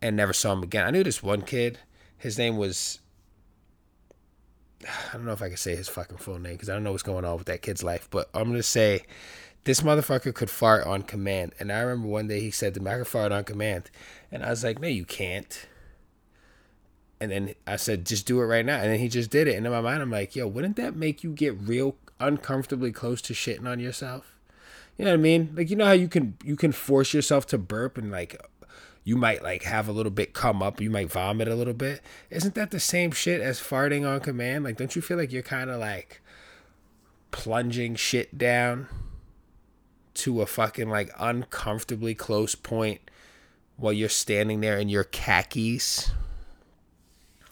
and 0.00 0.16
never 0.16 0.32
saw 0.32 0.52
him 0.52 0.62
again. 0.62 0.86
I 0.86 0.90
knew 0.90 1.02
this 1.02 1.22
one 1.22 1.42
kid. 1.42 1.80
His 2.16 2.38
name 2.38 2.56
was 2.56 3.00
I 4.86 5.12
don't 5.14 5.24
know 5.24 5.32
if 5.32 5.42
I 5.42 5.48
can 5.48 5.56
say 5.56 5.74
his 5.74 5.88
fucking 5.88 6.18
full 6.18 6.38
name 6.38 6.52
because 6.52 6.68
I 6.68 6.74
don't 6.74 6.84
know 6.84 6.92
what's 6.92 7.02
going 7.02 7.24
on 7.24 7.36
with 7.36 7.46
that 7.46 7.62
kid's 7.62 7.82
life, 7.82 8.08
but 8.10 8.28
I'm 8.32 8.44
gonna 8.44 8.62
say 8.62 9.02
this 9.64 9.80
motherfucker 9.80 10.32
could 10.34 10.50
fart 10.50 10.86
on 10.86 11.02
command. 11.02 11.52
And 11.58 11.72
I 11.72 11.80
remember 11.80 12.08
one 12.08 12.28
day 12.28 12.40
he 12.40 12.50
said 12.50 12.74
to 12.74 12.80
me, 12.80 12.90
I 12.90 13.02
fart 13.04 13.32
on 13.32 13.44
command. 13.44 13.90
And 14.30 14.44
I 14.44 14.50
was 14.50 14.64
like, 14.64 14.80
No, 14.80 14.88
you 14.88 15.04
can't. 15.04 15.66
And 17.20 17.32
then 17.32 17.54
I 17.66 17.76
said, 17.76 18.06
just 18.06 18.26
do 18.26 18.40
it 18.40 18.44
right 18.44 18.64
now. 18.64 18.78
And 18.78 18.92
then 18.92 19.00
he 19.00 19.08
just 19.08 19.30
did 19.30 19.48
it. 19.48 19.56
And 19.56 19.66
in 19.66 19.72
my 19.72 19.80
mind, 19.80 20.02
I'm 20.02 20.10
like, 20.10 20.36
yo, 20.36 20.46
wouldn't 20.46 20.76
that 20.76 20.94
make 20.94 21.24
you 21.24 21.32
get 21.32 21.58
real 21.58 21.96
uncomfortably 22.20 22.92
close 22.92 23.20
to 23.22 23.32
shitting 23.32 23.66
on 23.66 23.80
yourself? 23.80 24.36
You 24.96 25.04
know 25.04 25.12
what 25.12 25.18
I 25.18 25.22
mean? 25.22 25.52
Like 25.54 25.70
you 25.70 25.76
know 25.76 25.86
how 25.86 25.92
you 25.92 26.08
can 26.08 26.36
you 26.42 26.56
can 26.56 26.72
force 26.72 27.14
yourself 27.14 27.46
to 27.48 27.58
burp 27.58 27.96
and 27.98 28.10
like 28.10 28.40
you 29.08 29.16
might 29.16 29.42
like 29.42 29.62
have 29.62 29.88
a 29.88 29.92
little 29.92 30.12
bit 30.12 30.34
come 30.34 30.62
up, 30.62 30.82
you 30.82 30.90
might 30.90 31.10
vomit 31.10 31.48
a 31.48 31.54
little 31.54 31.72
bit. 31.72 32.02
Isn't 32.28 32.54
that 32.56 32.70
the 32.70 32.78
same 32.78 33.10
shit 33.10 33.40
as 33.40 33.58
farting 33.58 34.06
on 34.06 34.20
command? 34.20 34.64
Like, 34.64 34.76
don't 34.76 34.94
you 34.94 35.00
feel 35.00 35.16
like 35.16 35.32
you're 35.32 35.40
kind 35.40 35.70
of 35.70 35.80
like 35.80 36.20
plunging 37.30 37.94
shit 37.94 38.36
down 38.36 38.86
to 40.12 40.42
a 40.42 40.46
fucking 40.46 40.90
like 40.90 41.10
uncomfortably 41.18 42.14
close 42.14 42.54
point 42.54 43.00
while 43.78 43.94
you're 43.94 44.10
standing 44.10 44.60
there 44.60 44.76
in 44.76 44.90
your 44.90 45.04
khakis? 45.04 46.10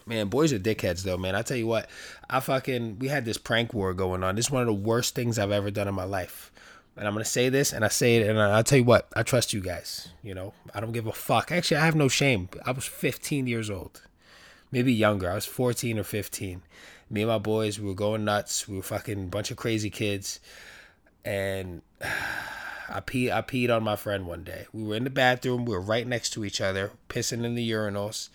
Man, 0.04 0.28
boys 0.28 0.52
are 0.52 0.58
dickheads 0.58 1.04
though, 1.04 1.16
man. 1.16 1.34
I 1.34 1.40
tell 1.40 1.56
you 1.56 1.66
what, 1.66 1.88
I 2.28 2.40
fucking 2.40 2.98
we 2.98 3.08
had 3.08 3.24
this 3.24 3.38
prank 3.38 3.72
war 3.72 3.94
going 3.94 4.22
on. 4.22 4.36
This 4.36 4.46
is 4.46 4.50
one 4.50 4.60
of 4.60 4.66
the 4.66 4.74
worst 4.74 5.14
things 5.14 5.38
I've 5.38 5.52
ever 5.52 5.70
done 5.70 5.88
in 5.88 5.94
my 5.94 6.04
life 6.04 6.52
and 6.96 7.06
I'm 7.06 7.14
gonna 7.14 7.24
say 7.24 7.48
this, 7.48 7.72
and 7.72 7.84
I 7.84 7.88
say 7.88 8.16
it, 8.16 8.28
and 8.28 8.40
I'll 8.40 8.64
tell 8.64 8.78
you 8.78 8.84
what, 8.84 9.08
I 9.14 9.22
trust 9.22 9.52
you 9.52 9.60
guys. 9.60 10.08
You 10.22 10.34
know, 10.34 10.54
I 10.74 10.80
don't 10.80 10.92
give 10.92 11.06
a 11.06 11.12
fuck. 11.12 11.52
Actually, 11.52 11.78
I 11.78 11.84
have 11.84 11.94
no 11.94 12.08
shame. 12.08 12.48
I 12.64 12.72
was 12.72 12.84
15 12.84 13.46
years 13.46 13.70
old, 13.70 14.02
maybe 14.72 14.92
younger. 14.92 15.30
I 15.30 15.34
was 15.34 15.46
14 15.46 15.98
or 15.98 16.04
15. 16.04 16.62
Me 17.08 17.22
and 17.22 17.30
my 17.30 17.38
boys, 17.38 17.78
we 17.78 17.86
were 17.86 17.94
going 17.94 18.24
nuts. 18.24 18.66
We 18.66 18.76
were 18.76 18.82
fucking 18.82 19.28
bunch 19.28 19.50
of 19.50 19.56
crazy 19.56 19.90
kids, 19.90 20.40
and 21.24 21.82
I 22.88 23.00
peed. 23.00 23.32
I 23.32 23.42
peed 23.42 23.74
on 23.74 23.82
my 23.82 23.96
friend 23.96 24.26
one 24.26 24.44
day. 24.44 24.66
We 24.72 24.84
were 24.84 24.94
in 24.94 25.04
the 25.04 25.10
bathroom. 25.10 25.64
We 25.64 25.74
were 25.74 25.80
right 25.80 26.06
next 26.06 26.30
to 26.30 26.44
each 26.44 26.60
other, 26.60 26.92
pissing 27.08 27.44
in 27.44 27.54
the 27.54 27.70
urinals 27.70 28.28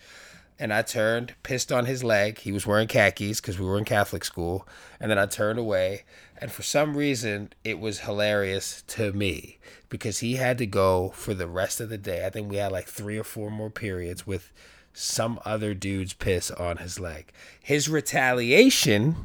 and 0.62 0.72
I 0.72 0.82
turned, 0.82 1.34
pissed 1.42 1.72
on 1.72 1.86
his 1.86 2.04
leg. 2.04 2.38
He 2.38 2.52
was 2.52 2.68
wearing 2.68 2.86
khakis 2.86 3.40
because 3.40 3.58
we 3.58 3.66
were 3.66 3.78
in 3.78 3.84
Catholic 3.84 4.24
school. 4.24 4.64
And 5.00 5.10
then 5.10 5.18
I 5.18 5.26
turned 5.26 5.58
away. 5.58 6.04
And 6.38 6.52
for 6.52 6.62
some 6.62 6.96
reason, 6.96 7.52
it 7.64 7.80
was 7.80 7.98
hilarious 7.98 8.82
to 8.86 9.12
me 9.12 9.58
because 9.88 10.20
he 10.20 10.36
had 10.36 10.58
to 10.58 10.66
go 10.66 11.10
for 11.16 11.34
the 11.34 11.48
rest 11.48 11.80
of 11.80 11.88
the 11.88 11.98
day. 11.98 12.24
I 12.24 12.30
think 12.30 12.48
we 12.48 12.58
had 12.58 12.70
like 12.70 12.86
three 12.86 13.18
or 13.18 13.24
four 13.24 13.50
more 13.50 13.70
periods 13.70 14.24
with 14.24 14.52
some 14.92 15.40
other 15.44 15.74
dude's 15.74 16.12
piss 16.12 16.48
on 16.52 16.76
his 16.76 17.00
leg. 17.00 17.32
His 17.60 17.88
retaliation 17.88 19.16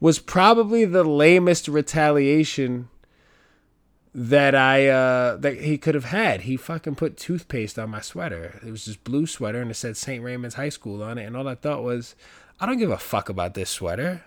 was 0.00 0.18
probably 0.18 0.84
the 0.84 1.04
lamest 1.04 1.68
retaliation 1.68 2.88
that 4.20 4.52
I 4.52 4.88
uh 4.88 5.36
that 5.36 5.60
he 5.60 5.78
could 5.78 5.94
have 5.94 6.06
had. 6.06 6.40
He 6.42 6.56
fucking 6.56 6.96
put 6.96 7.16
toothpaste 7.16 7.78
on 7.78 7.90
my 7.90 8.00
sweater. 8.00 8.58
It 8.66 8.70
was 8.72 8.86
this 8.86 8.96
blue 8.96 9.28
sweater 9.28 9.60
and 9.62 9.70
it 9.70 9.74
said 9.74 9.96
St. 9.96 10.24
Raymond's 10.24 10.56
High 10.56 10.70
School 10.70 11.04
on 11.04 11.18
it 11.18 11.24
and 11.24 11.36
all 11.36 11.46
I 11.46 11.54
thought 11.54 11.84
was 11.84 12.16
I 12.58 12.66
don't 12.66 12.78
give 12.78 12.90
a 12.90 12.98
fuck 12.98 13.28
about 13.28 13.54
this 13.54 13.70
sweater. 13.70 14.24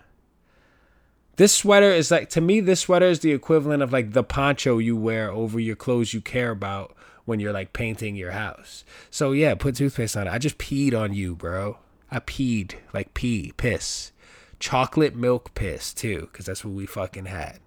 This 1.36 1.54
sweater 1.54 1.92
is 1.92 2.10
like 2.10 2.30
to 2.30 2.40
me 2.40 2.62
this 2.62 2.80
sweater 2.80 3.08
is 3.08 3.20
the 3.20 3.34
equivalent 3.34 3.84
of 3.84 3.92
like 3.92 4.14
the 4.14 4.24
poncho 4.24 4.78
you 4.78 4.96
wear 4.96 5.30
over 5.30 5.60
your 5.60 5.76
clothes 5.76 6.14
you 6.14 6.22
care 6.22 6.52
about 6.52 6.96
when 7.26 7.42
you're 7.42 7.52
like 7.52 7.74
painting 7.74 8.16
your 8.16 8.32
house. 8.32 8.86
So 9.10 9.34
yeah, 9.34 9.56
put 9.56 9.76
toothpaste 9.76 10.16
on 10.16 10.26
it. 10.26 10.32
I 10.32 10.38
just 10.38 10.58
peed 10.58 10.98
on 10.98 11.14
you, 11.14 11.36
bro. 11.36 11.80
I 12.10 12.20
peed 12.20 12.76
like 12.94 13.14
pee, 13.14 13.52
piss. 13.58 14.14
Chocolate 14.58 15.18
milk 15.18 15.54
piss 15.54 15.94
too, 15.94 16.30
cuz 16.32 16.46
that's 16.46 16.64
what 16.64 16.74
we 16.74 16.86
fucking 16.86 17.26
had. 17.26 17.60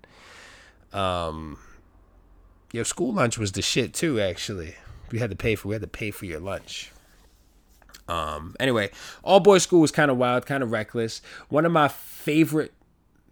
Um 0.91 1.59
Yo, 2.75 2.83
school 2.83 3.13
lunch 3.13 3.39
was 3.39 3.53
the 3.53 3.63
shit 3.63 3.95
too. 3.95 4.21
Actually, 4.21 4.75
we 5.13 5.21
had 5.21 5.31
to 5.31 5.37
pay 5.37 5.55
for 5.55 5.69
we 5.69 5.77
had 5.77 5.83
to 5.83 5.87
pay 5.87 6.11
for 6.11 6.25
your 6.25 6.41
lunch. 6.41 6.91
Um. 8.09 8.57
Anyway, 8.59 8.91
all 9.23 9.39
boys 9.39 9.63
school 9.63 9.81
was 9.81 9.93
kind 9.93 10.11
of 10.11 10.17
wild, 10.17 10.45
kind 10.45 10.61
of 10.61 10.73
reckless. 10.73 11.23
One 11.49 11.65
of 11.65 11.71
my 11.71 11.87
favorite 11.87 12.73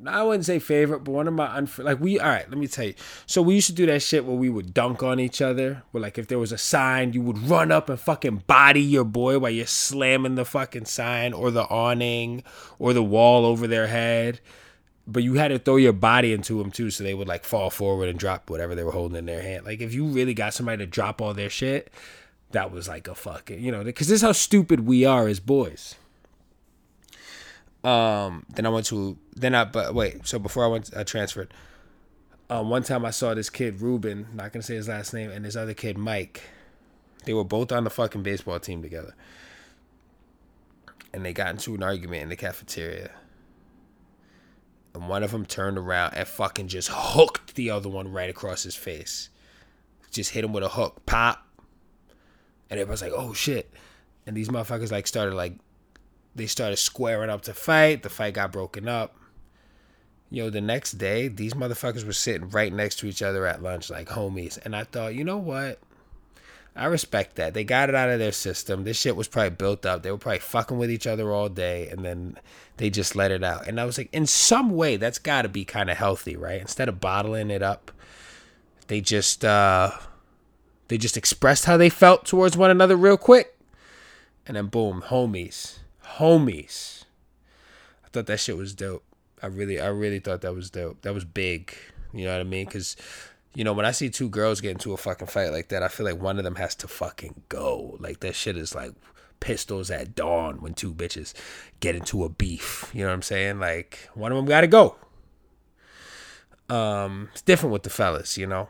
I 0.07 0.23
wouldn't 0.23 0.45
say 0.45 0.61
favorite, 0.61 1.01
but 1.01 1.11
one 1.11 1.27
of 1.27 1.35
my 1.35 1.49
unf- 1.49 1.83
like 1.83 1.99
we 1.99 2.21
all 2.21 2.29
right. 2.29 2.49
Let 2.49 2.57
me 2.57 2.69
tell 2.69 2.85
you. 2.85 2.95
So 3.27 3.43
we 3.43 3.57
used 3.57 3.67
to 3.67 3.73
do 3.73 3.85
that 3.87 4.03
shit 4.03 4.25
where 4.25 4.37
we 4.37 4.49
would 4.49 4.73
dunk 4.73 5.03
on 5.03 5.19
each 5.19 5.43
other. 5.43 5.83
Where 5.91 6.01
like 6.03 6.19
if 6.19 6.29
there 6.29 6.39
was 6.39 6.53
a 6.53 6.59
sign, 6.59 7.13
you 7.13 7.21
would 7.23 7.39
run 7.39 7.73
up 7.73 7.89
and 7.89 7.99
fucking 7.99 8.45
body 8.47 8.81
your 8.81 9.03
boy 9.03 9.41
while 9.41 9.51
you're 9.51 9.67
slamming 9.67 10.37
the 10.37 10.45
fucking 10.45 10.85
sign 10.85 11.33
or 11.33 11.51
the 11.51 11.65
awning 11.65 12.45
or 12.79 12.93
the 12.93 13.03
wall 13.03 13.45
over 13.45 13.67
their 13.67 13.89
head. 13.89 14.39
But 15.07 15.25
you 15.25 15.35
had 15.35 15.49
to 15.49 15.59
throw 15.59 15.77
your 15.77 15.93
body 15.93 16.33
into 16.33 16.59
them 16.59 16.71
too, 16.71 16.91
so 16.91 17.03
they 17.03 17.15
would 17.15 17.27
like 17.27 17.45
fall 17.45 17.71
forward 17.71 18.09
and 18.09 18.19
drop 18.19 18.49
whatever 18.49 18.75
they 18.75 18.85
were 18.85 18.93
holding 18.93 19.19
in 19.19 19.27
their 19.27 19.43
hand. 19.43 19.65
Like 19.67 19.81
if 19.81 19.93
you 19.93 20.07
really 20.07 20.35
got 20.35 20.55
somebody 20.55 20.79
to 20.79 20.87
drop 20.87 21.21
all 21.21 21.35
their 21.35 21.51
shit, 21.51 21.93
that 22.53 22.71
was 22.71 22.87
like 22.89 23.09
a 23.09 23.15
fucking 23.15 23.61
you 23.61 23.73
know 23.73 23.83
because 23.83 24.09
this 24.09 24.17
is 24.17 24.23
how 24.23 24.33
stupid 24.33 24.87
we 24.87 25.05
are 25.05 25.27
as 25.27 25.41
boys. 25.41 25.97
Um, 27.83 28.47
then 28.55 28.65
I 28.65 28.69
went 28.69 28.87
to 28.87 29.19
then 29.35 29.55
I 29.55 29.65
but 29.65 29.95
wait. 29.95 30.27
So 30.27 30.39
before 30.39 30.65
I 30.65 30.69
went, 30.69 30.97
I 30.97 31.03
transferred. 31.03 31.53
Um, 32.49 32.69
one 32.71 32.83
time 32.83 33.05
I 33.05 33.11
saw 33.11 33.35
this 33.35 33.51
kid 33.51 33.81
Ruben, 33.81 34.29
not 34.35 34.53
gonna 34.53 34.63
say 34.63 34.75
his 34.75 34.89
last 34.89 35.13
name, 35.15 35.31
and 35.31 35.45
this 35.45 35.57
other 35.57 35.75
kid 35.75 35.99
Mike. 35.99 36.43
They 37.25 37.35
were 37.35 37.45
both 37.45 37.73
on 37.73 37.85
the 37.85 37.91
fucking 37.91 38.23
baseball 38.23 38.59
team 38.61 38.83
together, 38.83 39.15
and 41.13 41.25
they 41.25 41.33
got 41.33 41.51
into 41.51 41.75
an 41.75 41.83
argument 41.83 42.23
in 42.23 42.29
the 42.29 42.37
cafeteria. 42.37 43.11
And 44.95 45.09
one 45.09 45.23
of 45.23 45.31
them 45.31 45.47
turned 45.47 45.79
around 45.79 46.15
and 46.15 46.29
fucking 46.29 46.69
just 46.69 46.91
hooked 46.93 47.55
the 47.55 47.71
other 47.71 47.89
one 47.89 48.13
right 48.13 48.29
across 48.29 48.63
his 48.63 48.75
face. 48.75 49.31
Just 50.11 50.31
hit 50.31 50.45
him 50.45 50.53
with 50.53 50.63
a 50.63 50.69
hook, 50.69 51.07
pop. 51.07 51.47
And 52.69 52.79
everybody's 52.79 53.03
like, 53.03 53.13
"Oh 53.15 53.33
shit!" 53.33 53.73
And 54.27 54.37
these 54.37 54.49
motherfuckers 54.49 54.93
like 54.93 55.07
started 55.07 55.35
like 55.35 55.55
they 56.35 56.47
started 56.47 56.77
squaring 56.77 57.31
up 57.31 57.43
to 57.43 57.55
fight. 57.55 58.03
The 58.03 58.11
fight 58.11 58.35
got 58.35 58.53
broken 58.53 58.89
up. 58.89 59.17
Yo, 60.31 60.49
the 60.49 60.61
next 60.63 60.93
day, 60.93 61.29
these 61.29 61.53
motherfuckers 61.53 62.07
were 62.07 62.13
sitting 62.13 62.49
right 62.49 62.73
next 62.73 62.99
to 63.01 63.07
each 63.07 63.23
other 63.23 63.47
at 63.47 63.63
lunch 63.63 63.91
like 63.91 64.09
homies. 64.09 64.59
And 64.65 64.75
I 64.75 64.85
thought, 64.85 65.15
you 65.15 65.25
know 65.25 65.37
what? 65.37 65.79
I 66.75 66.87
respect 66.87 67.37
that. 67.37 67.53
They 67.55 67.65
got 67.65 67.89
it 67.89 67.95
out 67.95 68.09
of 68.09 68.19
their 68.19 68.33
system. 68.33 68.85
This 68.85 68.99
shit 68.99 69.15
was 69.15 69.29
probably 69.29 69.51
built 69.51 69.85
up. 69.85 70.03
They 70.03 70.11
were 70.11 70.19
probably 70.19 70.39
fucking 70.39 70.79
with 70.79 70.91
each 70.91 71.07
other 71.07 71.31
all 71.31 71.49
day 71.49 71.89
and 71.89 72.05
then 72.05 72.39
they 72.79 72.89
just 72.89 73.15
let 73.15 73.31
it 73.31 73.45
out. 73.45 73.69
And 73.69 73.79
I 73.79 73.85
was 73.85 73.99
like, 73.99 74.09
in 74.13 74.27
some 74.27 74.71
way, 74.71 74.97
that's 74.97 75.19
got 75.19 75.43
to 75.43 75.49
be 75.49 75.65
kind 75.65 75.91
of 75.91 75.99
healthy, 75.99 76.37
right? 76.37 76.61
Instead 76.61 76.89
of 76.89 77.01
bottling 77.01 77.51
it 77.51 77.63
up, 77.63 77.93
they 78.87 79.01
just 79.01 79.45
uh 79.45 79.93
they 80.89 80.99
just 80.99 81.17
expressed 81.17 81.67
how 81.67 81.77
they 81.77 81.89
felt 81.89 82.25
towards 82.27 82.57
one 82.57 82.71
another 82.71 82.97
real 82.97 83.17
quick. 83.17 83.57
And 84.47 84.57
then 84.57 84.67
boom, 84.67 85.05
homies 85.07 85.79
homies. 86.19 87.05
I 88.05 88.09
thought 88.09 88.27
that 88.27 88.41
shit 88.41 88.57
was 88.57 88.75
dope. 88.75 89.05
I 89.43 89.47
really, 89.47 89.81
I 89.81 89.89
really 89.89 90.19
thought 90.19 90.43
that 90.43 90.55
was 90.55 90.71
dope. 90.71 91.03
That 91.03 91.15
was 91.15 91.25
big. 91.25 91.75
You 92.13 92.27
know 92.27 92.33
what 92.33 92.41
I 92.41 92.45
mean? 92.45 92.67
Because, 92.67 92.97
you 93.55 93.65
know, 93.65 93.73
when 93.73 93.87
I 93.87 93.91
see 93.91 94.09
two 94.09 94.29
girls 94.29 94.61
get 94.61 94.73
into 94.73 94.93
a 94.93 94.97
fucking 94.97 95.27
fight 95.27 95.51
like 95.51 95.69
that, 95.69 95.83
I 95.83 95.89
feel 95.89 96.07
like 96.07 96.21
one 96.21 96.39
of 96.39 96.45
them 96.45 96.55
has 96.57 96.75
to 96.77 96.89
fucking 96.89 97.43
go. 97.49 97.97
Like 98.01 98.21
that 98.21 98.35
shit 98.35 98.57
is 98.57 98.75
like 98.75 98.93
pistols 99.41 99.91
at 99.91 100.15
dawn 100.15 100.61
when 100.61 100.73
two 100.73 100.95
bitches 100.95 101.35
get 101.81 101.95
into 101.95 102.25
a 102.25 102.29
beef. 102.29 102.91
You 102.95 103.03
know 103.03 103.09
what 103.09 103.15
I'm 103.15 103.23
saying? 103.23 103.61
Like 103.61 104.09
one 104.15 104.33
of 104.33 104.37
them 104.37 104.47
got 104.47 104.63
to 104.63 104.67
go. 104.67 104.97
Um, 106.71 107.29
it's 107.33 107.43
different 107.43 107.73
with 107.73 107.83
the 107.83 107.91
fellas, 107.91 108.39
you 108.39 108.47
know. 108.47 108.69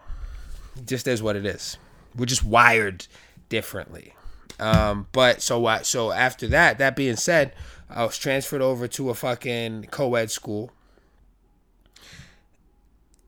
just 0.84 1.06
is 1.06 1.22
what 1.22 1.36
it 1.36 1.46
is. 1.46 1.76
We're 2.16 2.26
just 2.26 2.44
wired 2.44 3.06
differently. 3.48 4.14
Um, 4.58 5.06
but 5.12 5.42
so 5.42 5.60
what? 5.60 5.86
So 5.86 6.10
after 6.10 6.48
that, 6.48 6.78
that 6.78 6.96
being 6.96 7.16
said, 7.16 7.54
I 7.88 8.04
was 8.04 8.18
transferred 8.18 8.62
over 8.62 8.88
to 8.88 9.10
a 9.10 9.14
fucking 9.14 9.88
co-ed 9.90 10.30
school, 10.30 10.72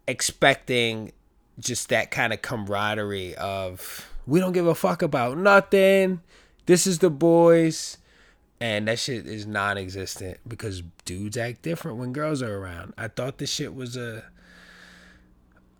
expecting 0.09 1.13
just 1.59 1.89
that 1.89 2.11
kind 2.11 2.33
of 2.33 2.43
camaraderie 2.43 3.35
of 3.37 4.11
we 4.27 4.41
don't 4.41 4.53
give 4.53 4.67
a 4.67 4.75
fuck 4.75 5.03
about 5.03 5.39
nothing. 5.39 6.21
This 6.67 6.87
is 6.87 6.99
the 6.99 7.11
boys. 7.11 7.99
And 8.61 8.89
that 8.89 8.99
shit 8.99 9.27
is 9.27 9.47
non 9.47 9.77
existent 9.77 10.39
because 10.47 10.83
dudes 11.05 11.37
act 11.37 11.63
different 11.63 11.99
when 11.99 12.13
girls 12.13 12.41
are 12.41 12.57
around. 12.57 12.95
I 12.97 13.09
thought 13.09 13.39
this 13.39 13.51
shit 13.51 13.75
was 13.75 13.97
a 13.97 14.25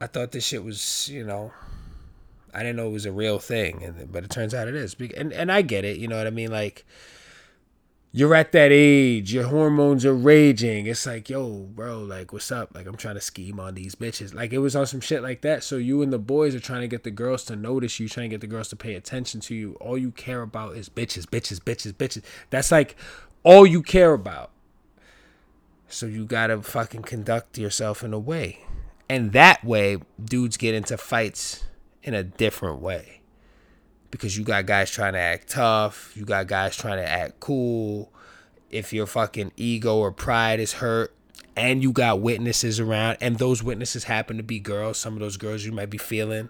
I 0.01 0.07
thought 0.07 0.33
this 0.33 0.45
shit 0.45 0.63
was, 0.63 1.09
you 1.09 1.25
know, 1.25 1.53
I 2.53 2.59
didn't 2.59 2.77
know 2.77 2.89
it 2.89 2.93
was 2.93 3.07
a 3.07 3.13
real 3.13 3.39
thing, 3.39 3.83
and 3.83 4.13
but 4.13 4.25
it 4.25 4.31
turns 4.31 4.53
out 4.53 4.69
it 4.69 4.75
is. 4.75 4.97
And 5.17 5.33
and 5.33 5.51
I 5.51 5.63
get 5.63 5.85
it, 5.85 5.97
you 5.97 6.09
know 6.09 6.19
what 6.19 6.27
I 6.27 6.31
mean? 6.31 6.51
Like 6.51 6.85
you're 8.17 8.37
at 8.37 8.53
that 8.53 8.71
age, 8.71 9.35
your 9.35 9.49
hormones 9.49 10.05
are 10.05 10.15
raging. 10.15 10.87
It's 10.87 11.05
like, 11.05 11.29
yo, 11.29 11.65
bro, 11.65 11.99
like 11.99 12.33
what's 12.33 12.53
up? 12.53 12.73
Like 12.73 12.87
I'm 12.87 12.95
trying 12.97 13.17
to 13.17 13.21
scheme 13.21 13.59
on 13.59 13.75
these 13.75 13.97
bitches. 13.97 14.33
Like 14.33 14.53
it 14.53 14.59
was 14.59 14.77
on 14.77 14.87
some 14.87 15.01
shit 15.01 15.21
like 15.21 15.41
that. 15.41 15.65
So 15.65 15.79
you 15.79 16.01
and 16.01 16.13
the 16.13 16.19
boys 16.21 16.55
are 16.55 16.61
trying 16.61 16.83
to 16.83 16.87
get 16.87 17.03
the 17.03 17.11
girls 17.11 17.43
to 17.47 17.57
notice 17.57 17.99
you, 17.99 18.09
trying 18.09 18.31
to 18.31 18.35
get 18.35 18.41
the 18.41 18.47
girls 18.47 18.69
to 18.69 18.77
pay 18.77 18.95
attention 18.95 19.41
to 19.41 19.55
you. 19.57 19.73
All 19.81 19.99
you 19.99 20.13
care 20.13 20.43
about 20.43 20.77
is 20.77 20.89
bitches, 20.89 21.27
bitches, 21.27 21.59
bitches, 21.59 21.93
bitches. 21.93 22.23
That's 22.51 22.71
like 22.71 22.95
all 23.43 23.67
you 23.67 23.83
care 23.83 24.13
about. 24.13 24.53
So 25.89 26.07
you 26.07 26.25
gotta 26.25 26.63
fucking 26.63 27.03
conduct 27.03 27.59
yourself 27.59 28.05
in 28.05 28.13
a 28.13 28.19
way. 28.21 28.61
And 29.09 29.33
that 29.33 29.65
way, 29.65 29.99
dudes 30.25 30.57
get 30.57 30.73
into 30.73 30.97
fights 30.97 31.65
in 32.05 32.15
a 32.15 32.23
different 32.23 32.81
way. 32.81 33.23
Because 34.15 34.39
you 34.39 34.45
got 34.45 34.65
guys 34.65 34.93
trying 34.93 35.15
to 35.15 35.19
act 35.19 35.49
tough, 35.49 36.13
you 36.15 36.25
got 36.25 36.47
guys 36.47 36.77
trying 36.77 36.99
to 36.99 37.09
act 37.09 37.41
cool. 37.41 38.13
If 38.71 38.93
your 38.93 39.07
fucking 39.07 39.51
ego 39.57 39.97
or 39.97 40.13
pride 40.13 40.61
is 40.61 40.75
hurt, 40.75 41.13
and 41.57 41.83
you 41.83 41.91
got 41.91 42.21
witnesses 42.21 42.79
around, 42.79 43.17
and 43.21 43.39
those 43.39 43.61
witnesses 43.65 44.05
happen 44.05 44.37
to 44.37 44.45
be 44.45 44.61
girls, 44.61 44.99
some 44.99 45.15
of 45.15 45.19
those 45.19 45.37
girls 45.37 45.65
you 45.65 45.73
might 45.73 45.91
be 45.91 45.99
feeling. 45.99 46.49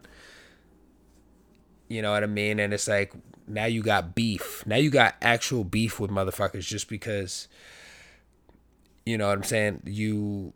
You 1.88 2.03
know 2.03 2.12
what 2.12 2.22
I 2.22 2.27
mean? 2.27 2.61
And 2.61 2.74
it's 2.74 2.87
like 2.87 3.14
now 3.48 3.64
you 3.64 3.83
got 3.83 4.14
beef. 4.14 4.62
Now 4.66 4.77
you 4.77 4.90
got 4.90 5.14
actual 5.22 5.64
beef 5.64 5.98
with 5.98 6.11
motherfuckers 6.11 6.66
just 6.66 6.90
because 6.90 7.48
you 9.07 9.16
know 9.16 9.29
what 9.29 9.38
I'm 9.38 9.44
saying? 9.44 9.85
You 9.87 10.53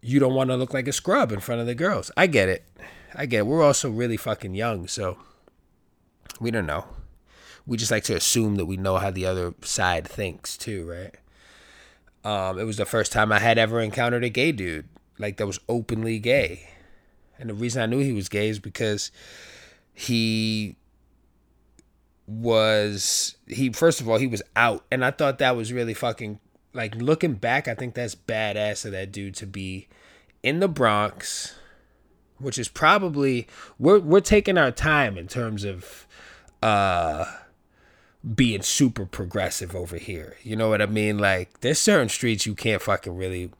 you 0.00 0.20
don't 0.20 0.34
want 0.34 0.48
to 0.48 0.56
look 0.56 0.72
like 0.72 0.88
a 0.88 0.92
scrub 0.92 1.32
in 1.32 1.40
front 1.40 1.60
of 1.60 1.66
the 1.66 1.74
girls. 1.74 2.10
I 2.16 2.28
get 2.28 2.48
it. 2.48 2.64
I 3.14 3.26
get 3.26 3.40
it. 3.40 3.46
We're 3.46 3.62
also 3.62 3.90
really 3.90 4.16
fucking 4.16 4.54
young, 4.54 4.86
so 4.86 5.18
we 6.40 6.50
don't 6.50 6.66
know. 6.66 6.86
We 7.66 7.76
just 7.76 7.90
like 7.90 8.04
to 8.04 8.16
assume 8.16 8.56
that 8.56 8.66
we 8.66 8.76
know 8.76 8.96
how 8.96 9.10
the 9.10 9.26
other 9.26 9.54
side 9.62 10.08
thinks 10.08 10.56
too, 10.56 10.88
right? 10.90 11.14
Um, 12.24 12.58
it 12.58 12.64
was 12.64 12.78
the 12.78 12.86
first 12.86 13.12
time 13.12 13.30
I 13.30 13.38
had 13.38 13.58
ever 13.58 13.80
encountered 13.80 14.24
a 14.24 14.28
gay 14.28 14.50
dude, 14.50 14.88
like 15.18 15.36
that 15.36 15.46
was 15.46 15.60
openly 15.68 16.18
gay. 16.18 16.68
And 17.38 17.48
the 17.48 17.54
reason 17.54 17.82
I 17.82 17.86
knew 17.86 18.00
he 18.00 18.12
was 18.12 18.28
gay 18.28 18.48
is 18.48 18.58
because 18.58 19.12
he 19.92 20.76
was 22.26 23.36
he 23.48 23.70
first 23.70 24.00
of 24.00 24.08
all 24.08 24.16
he 24.16 24.26
was 24.26 24.42
out 24.54 24.84
and 24.92 25.04
I 25.04 25.10
thought 25.10 25.38
that 25.38 25.56
was 25.56 25.72
really 25.72 25.94
fucking 25.94 26.38
like 26.72 26.94
looking 26.94 27.34
back, 27.34 27.68
I 27.68 27.74
think 27.74 27.94
that's 27.94 28.14
badass 28.14 28.84
of 28.84 28.92
that 28.92 29.12
dude 29.12 29.34
to 29.36 29.46
be 29.46 29.88
in 30.42 30.60
the 30.60 30.68
Bronx 30.68 31.54
which 32.40 32.58
is 32.58 32.68
probably 32.68 33.46
we're 33.78 33.98
we're 33.98 34.20
taking 34.20 34.58
our 34.58 34.70
time 34.70 35.16
in 35.16 35.28
terms 35.28 35.64
of 35.64 36.06
uh 36.62 37.24
being 38.34 38.62
super 38.62 39.06
progressive 39.06 39.74
over 39.74 39.96
here. 39.96 40.36
You 40.42 40.56
know 40.56 40.68
what 40.68 40.82
I 40.82 40.86
mean? 40.86 41.18
Like 41.18 41.60
there's 41.60 41.78
certain 41.78 42.08
streets 42.08 42.46
you 42.46 42.54
can't 42.54 42.82
fucking 42.82 43.16
really 43.16 43.50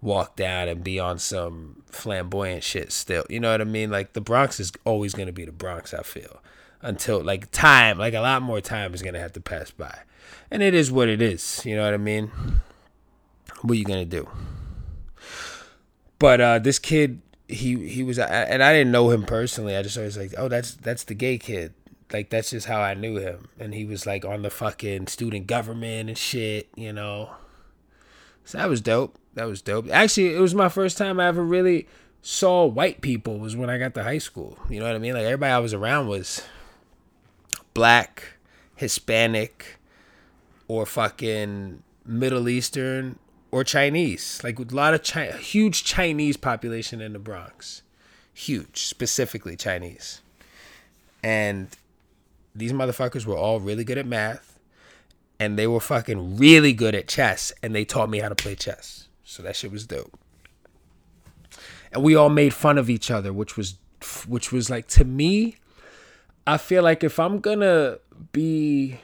walk 0.00 0.36
down 0.36 0.68
and 0.68 0.82
be 0.82 0.98
on 0.98 1.18
some 1.18 1.82
flamboyant 1.86 2.62
shit 2.62 2.92
still. 2.92 3.24
You 3.28 3.40
know 3.40 3.50
what 3.50 3.60
I 3.60 3.64
mean? 3.64 3.90
Like 3.90 4.14
the 4.14 4.20
Bronx 4.20 4.58
is 4.60 4.72
always 4.84 5.14
going 5.14 5.26
to 5.26 5.32
be 5.32 5.44
the 5.44 5.52
Bronx, 5.52 5.92
I 5.92 6.02
feel. 6.02 6.40
Until 6.80 7.22
like 7.22 7.50
time, 7.50 7.98
like 7.98 8.14
a 8.14 8.20
lot 8.20 8.42
more 8.42 8.60
time 8.60 8.94
is 8.94 9.02
going 9.02 9.14
to 9.14 9.20
have 9.20 9.32
to 9.34 9.40
pass 9.40 9.70
by. 9.70 9.98
And 10.50 10.62
it 10.62 10.74
is 10.74 10.90
what 10.90 11.08
it 11.08 11.20
is, 11.20 11.62
you 11.64 11.76
know 11.76 11.84
what 11.84 11.94
I 11.94 11.98
mean? 11.98 12.30
What 13.62 13.72
are 13.72 13.78
you 13.78 13.84
going 13.84 14.08
to 14.08 14.22
do? 14.22 14.28
But 16.18 16.40
uh 16.40 16.58
this 16.58 16.78
kid 16.78 17.20
he 17.48 17.88
he 17.88 18.02
was 18.02 18.18
and 18.18 18.62
I 18.62 18.72
didn't 18.72 18.92
know 18.92 19.10
him 19.10 19.24
personally. 19.24 19.76
I 19.76 19.82
just 19.82 19.98
always 19.98 20.16
like, 20.16 20.32
oh, 20.38 20.48
that's 20.48 20.74
that's 20.74 21.04
the 21.04 21.14
gay 21.14 21.36
kid. 21.36 21.74
Like 22.12 22.30
that's 22.30 22.50
just 22.50 22.66
how 22.66 22.80
I 22.80 22.94
knew 22.94 23.16
him. 23.16 23.48
And 23.58 23.74
he 23.74 23.84
was 23.84 24.06
like 24.06 24.24
on 24.24 24.42
the 24.42 24.50
fucking 24.50 25.08
student 25.08 25.46
government 25.46 26.08
and 26.08 26.18
shit, 26.18 26.68
you 26.76 26.92
know. 26.92 27.30
So 28.44 28.58
that 28.58 28.68
was 28.68 28.80
dope. 28.80 29.18
That 29.34 29.46
was 29.46 29.60
dope. 29.60 29.88
Actually, 29.90 30.34
it 30.34 30.40
was 30.40 30.54
my 30.54 30.68
first 30.68 30.96
time 30.96 31.18
I 31.18 31.26
ever 31.26 31.42
really 31.42 31.86
saw 32.22 32.64
white 32.64 33.00
people 33.00 33.38
was 33.38 33.56
when 33.56 33.70
I 33.70 33.78
got 33.78 33.94
to 33.94 34.02
high 34.02 34.18
school. 34.18 34.58
You 34.68 34.80
know 34.80 34.86
what 34.86 34.94
I 34.94 34.98
mean? 34.98 35.14
Like 35.14 35.24
everybody 35.24 35.52
I 35.52 35.58
was 35.58 35.74
around 35.74 36.08
was 36.08 36.42
black, 37.74 38.36
Hispanic, 38.76 39.78
or 40.68 40.86
fucking 40.86 41.82
Middle 42.04 42.48
Eastern 42.48 43.18
or 43.50 43.64
Chinese. 43.64 44.40
Like 44.42 44.58
a 44.58 44.62
lot 44.74 44.94
of 44.94 45.02
Chi- 45.02 45.32
huge 45.32 45.84
Chinese 45.84 46.36
population 46.36 47.00
in 47.00 47.12
the 47.12 47.18
Bronx, 47.18 47.82
huge, 48.32 48.84
specifically 48.84 49.56
Chinese, 49.56 50.20
and 51.22 51.68
these 52.58 52.72
motherfuckers 52.72 53.26
were 53.26 53.36
all 53.36 53.60
really 53.60 53.84
good 53.84 53.98
at 53.98 54.06
math, 54.06 54.58
and 55.38 55.58
they 55.58 55.66
were 55.66 55.80
fucking 55.80 56.36
really 56.38 56.72
good 56.72 56.94
at 56.94 57.08
chess, 57.08 57.52
and 57.62 57.74
they 57.74 57.84
taught 57.84 58.08
me 58.10 58.18
how 58.20 58.28
to 58.28 58.34
play 58.34 58.54
chess. 58.54 59.08
So 59.24 59.42
that 59.42 59.56
shit 59.56 59.72
was 59.72 59.86
dope. 59.86 60.18
and 61.92 62.02
we 62.02 62.14
all 62.14 62.28
made 62.28 62.52
fun 62.54 62.78
of 62.78 62.90
each 62.90 63.10
other, 63.10 63.32
which 63.32 63.56
was 63.56 63.78
which 64.26 64.52
was 64.52 64.70
like 64.70 64.86
to 64.88 65.04
me, 65.04 65.56
I 66.46 66.58
feel 66.58 66.82
like 66.82 67.02
if 67.02 67.18
I'm 67.18 67.40
gonna 67.40 67.98
be 68.32 69.00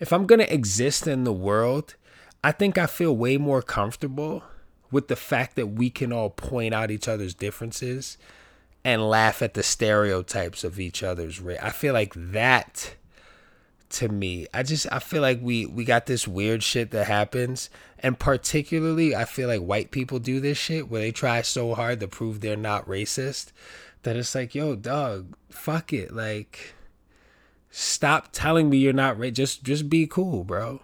if 0.00 0.12
I'm 0.12 0.26
gonna 0.26 0.44
exist 0.44 1.06
in 1.06 1.24
the 1.24 1.32
world, 1.32 1.96
I 2.42 2.52
think 2.52 2.78
I 2.78 2.86
feel 2.86 3.16
way 3.16 3.36
more 3.36 3.62
comfortable 3.62 4.42
with 4.90 5.08
the 5.08 5.16
fact 5.16 5.56
that 5.56 5.68
we 5.68 5.90
can 5.90 6.12
all 6.12 6.30
point 6.30 6.74
out 6.74 6.90
each 6.90 7.08
other's 7.08 7.34
differences 7.34 8.16
and 8.88 9.06
laugh 9.06 9.42
at 9.42 9.52
the 9.52 9.62
stereotypes 9.62 10.64
of 10.64 10.80
each 10.80 11.02
other's 11.02 11.42
race. 11.42 11.58
I 11.62 11.68
feel 11.68 11.92
like 11.92 12.14
that 12.16 12.94
to 13.90 14.08
me. 14.08 14.46
I 14.54 14.62
just 14.62 14.86
I 14.90 14.98
feel 14.98 15.20
like 15.20 15.40
we 15.42 15.66
we 15.66 15.84
got 15.84 16.06
this 16.06 16.26
weird 16.26 16.62
shit 16.62 16.90
that 16.92 17.06
happens 17.06 17.68
and 17.98 18.18
particularly 18.18 19.14
I 19.14 19.26
feel 19.26 19.46
like 19.46 19.60
white 19.60 19.90
people 19.90 20.18
do 20.18 20.40
this 20.40 20.56
shit 20.56 20.88
where 20.88 21.02
they 21.02 21.12
try 21.12 21.42
so 21.42 21.74
hard 21.74 22.00
to 22.00 22.08
prove 22.08 22.40
they're 22.40 22.56
not 22.56 22.86
racist 22.86 23.52
that 24.04 24.16
it's 24.16 24.34
like, 24.34 24.54
"Yo, 24.54 24.74
dog, 24.74 25.36
fuck 25.50 25.92
it. 25.92 26.14
Like 26.14 26.74
stop 27.70 28.28
telling 28.32 28.70
me 28.70 28.78
you're 28.78 28.94
not 28.94 29.18
racist. 29.18 29.34
Just 29.34 29.64
just 29.64 29.90
be 29.90 30.06
cool, 30.06 30.44
bro." 30.44 30.80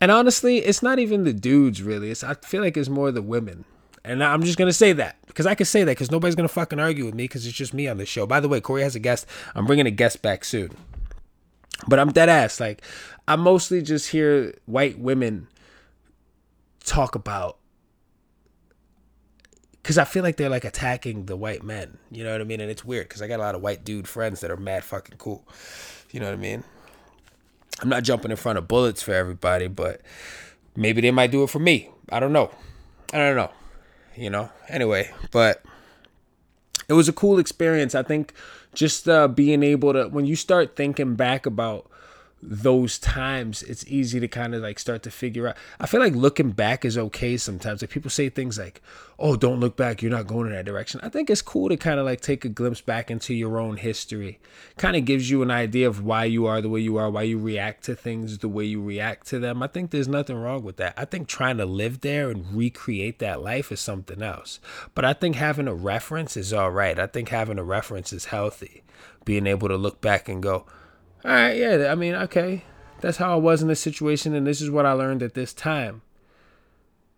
And 0.00 0.10
honestly, 0.10 0.58
it's 0.60 0.82
not 0.82 0.98
even 0.98 1.24
the 1.24 1.34
dudes 1.34 1.82
really. 1.82 2.10
It's 2.10 2.24
I 2.24 2.34
feel 2.36 2.62
like 2.62 2.78
it's 2.78 2.88
more 2.88 3.12
the 3.12 3.20
women. 3.20 3.66
And 4.04 4.22
I'm 4.22 4.42
just 4.42 4.58
gonna 4.58 4.72
say 4.72 4.92
that 4.94 5.16
because 5.26 5.46
I 5.46 5.54
can 5.54 5.66
say 5.66 5.84
that 5.84 5.92
because 5.92 6.10
nobody's 6.10 6.34
gonna 6.34 6.48
fucking 6.48 6.80
argue 6.80 7.04
with 7.04 7.14
me 7.14 7.24
because 7.24 7.46
it's 7.46 7.56
just 7.56 7.72
me 7.72 7.86
on 7.86 7.98
this 7.98 8.08
show. 8.08 8.26
By 8.26 8.40
the 8.40 8.48
way, 8.48 8.60
Corey 8.60 8.82
has 8.82 8.96
a 8.96 9.00
guest. 9.00 9.26
I'm 9.54 9.64
bringing 9.64 9.86
a 9.86 9.92
guest 9.92 10.22
back 10.22 10.44
soon. 10.44 10.70
But 11.86 11.98
I'm 11.98 12.12
dead 12.12 12.28
ass. 12.28 12.60
Like, 12.60 12.82
I 13.26 13.36
mostly 13.36 13.82
just 13.82 14.10
hear 14.10 14.54
white 14.66 14.98
women 14.98 15.48
talk 16.84 17.14
about 17.14 17.58
because 19.82 19.98
I 19.98 20.04
feel 20.04 20.22
like 20.22 20.36
they're 20.36 20.48
like 20.48 20.64
attacking 20.64 21.26
the 21.26 21.36
white 21.36 21.62
men. 21.62 21.98
You 22.10 22.24
know 22.24 22.32
what 22.32 22.40
I 22.40 22.44
mean? 22.44 22.60
And 22.60 22.70
it's 22.70 22.84
weird 22.84 23.08
because 23.08 23.22
I 23.22 23.28
got 23.28 23.40
a 23.40 23.42
lot 23.42 23.54
of 23.54 23.62
white 23.62 23.84
dude 23.84 24.06
friends 24.06 24.40
that 24.40 24.50
are 24.50 24.56
mad 24.56 24.84
fucking 24.84 25.18
cool. 25.18 25.46
You 26.12 26.20
know 26.20 26.26
what 26.26 26.34
I 26.34 26.38
mean? 26.38 26.62
I'm 27.80 27.88
not 27.88 28.04
jumping 28.04 28.30
in 28.30 28.36
front 28.36 28.58
of 28.58 28.68
bullets 28.68 29.02
for 29.02 29.12
everybody, 29.12 29.66
but 29.66 30.00
maybe 30.76 31.00
they 31.00 31.10
might 31.10 31.32
do 31.32 31.42
it 31.42 31.50
for 31.50 31.58
me. 31.58 31.90
I 32.10 32.20
don't 32.20 32.32
know. 32.32 32.50
I 33.12 33.18
don't 33.18 33.36
know. 33.36 33.50
You 34.16 34.30
know? 34.30 34.50
Anyway, 34.68 35.10
but 35.30 35.62
it 36.88 36.94
was 36.94 37.08
a 37.08 37.12
cool 37.12 37.38
experience. 37.38 37.94
I 37.94 38.02
think 38.02 38.34
just 38.74 39.08
uh, 39.08 39.28
being 39.28 39.62
able 39.62 39.92
to 39.92 40.08
when 40.08 40.26
you 40.26 40.36
start 40.36 40.76
thinking 40.76 41.14
back 41.14 41.46
about 41.46 41.90
those 42.42 42.98
times 42.98 43.62
it's 43.62 43.86
easy 43.86 44.18
to 44.18 44.26
kind 44.26 44.52
of 44.52 44.62
like 44.62 44.78
start 44.80 45.04
to 45.04 45.10
figure 45.10 45.46
out. 45.46 45.56
I 45.78 45.86
feel 45.86 46.00
like 46.00 46.14
looking 46.14 46.50
back 46.50 46.84
is 46.84 46.98
okay 46.98 47.36
sometimes. 47.36 47.82
Like 47.82 47.90
people 47.90 48.10
say 48.10 48.28
things 48.28 48.58
like 48.58 48.82
oh 49.18 49.36
don't 49.36 49.60
look 49.60 49.76
back 49.76 50.02
you're 50.02 50.10
not 50.10 50.26
going 50.26 50.48
in 50.48 50.52
that 50.52 50.64
direction. 50.64 51.00
I 51.04 51.08
think 51.08 51.30
it's 51.30 51.40
cool 51.40 51.68
to 51.68 51.76
kind 51.76 52.00
of 52.00 52.06
like 52.06 52.20
take 52.20 52.44
a 52.44 52.48
glimpse 52.48 52.80
back 52.80 53.12
into 53.12 53.32
your 53.32 53.60
own 53.60 53.76
history. 53.76 54.40
Kind 54.76 54.96
of 54.96 55.04
gives 55.04 55.30
you 55.30 55.42
an 55.42 55.52
idea 55.52 55.86
of 55.86 56.04
why 56.04 56.24
you 56.24 56.46
are 56.46 56.60
the 56.60 56.68
way 56.68 56.80
you 56.80 56.96
are 56.96 57.08
why 57.10 57.22
you 57.22 57.38
react 57.38 57.84
to 57.84 57.94
things 57.94 58.38
the 58.38 58.48
way 58.48 58.64
you 58.64 58.82
react 58.82 59.28
to 59.28 59.38
them. 59.38 59.62
I 59.62 59.68
think 59.68 59.90
there's 59.90 60.08
nothing 60.08 60.36
wrong 60.36 60.64
with 60.64 60.78
that. 60.78 60.94
I 60.96 61.04
think 61.04 61.28
trying 61.28 61.58
to 61.58 61.66
live 61.66 62.00
there 62.00 62.28
and 62.28 62.52
recreate 62.52 63.20
that 63.20 63.40
life 63.40 63.70
is 63.70 63.80
something 63.80 64.20
else. 64.20 64.58
But 64.94 65.04
i 65.04 65.12
think 65.12 65.36
having 65.36 65.68
a 65.68 65.74
reference 65.74 66.36
is 66.36 66.52
all 66.52 66.72
right. 66.72 66.98
I 66.98 67.06
think 67.06 67.28
having 67.28 67.58
a 67.58 67.64
reference 67.64 68.12
is 68.12 68.26
healthy. 68.26 68.82
Being 69.24 69.46
able 69.46 69.68
to 69.68 69.76
look 69.76 70.00
back 70.00 70.28
and 70.28 70.42
go 70.42 70.66
all 71.24 71.30
right, 71.30 71.56
yeah, 71.56 71.88
I 71.90 71.94
mean, 71.94 72.14
okay, 72.14 72.64
that's 73.00 73.18
how 73.18 73.32
I 73.32 73.36
was 73.36 73.62
in 73.62 73.68
this 73.68 73.80
situation, 73.80 74.34
and 74.34 74.46
this 74.46 74.60
is 74.60 74.70
what 74.70 74.86
I 74.86 74.92
learned 74.92 75.22
at 75.22 75.34
this 75.34 75.52
time. 75.52 76.02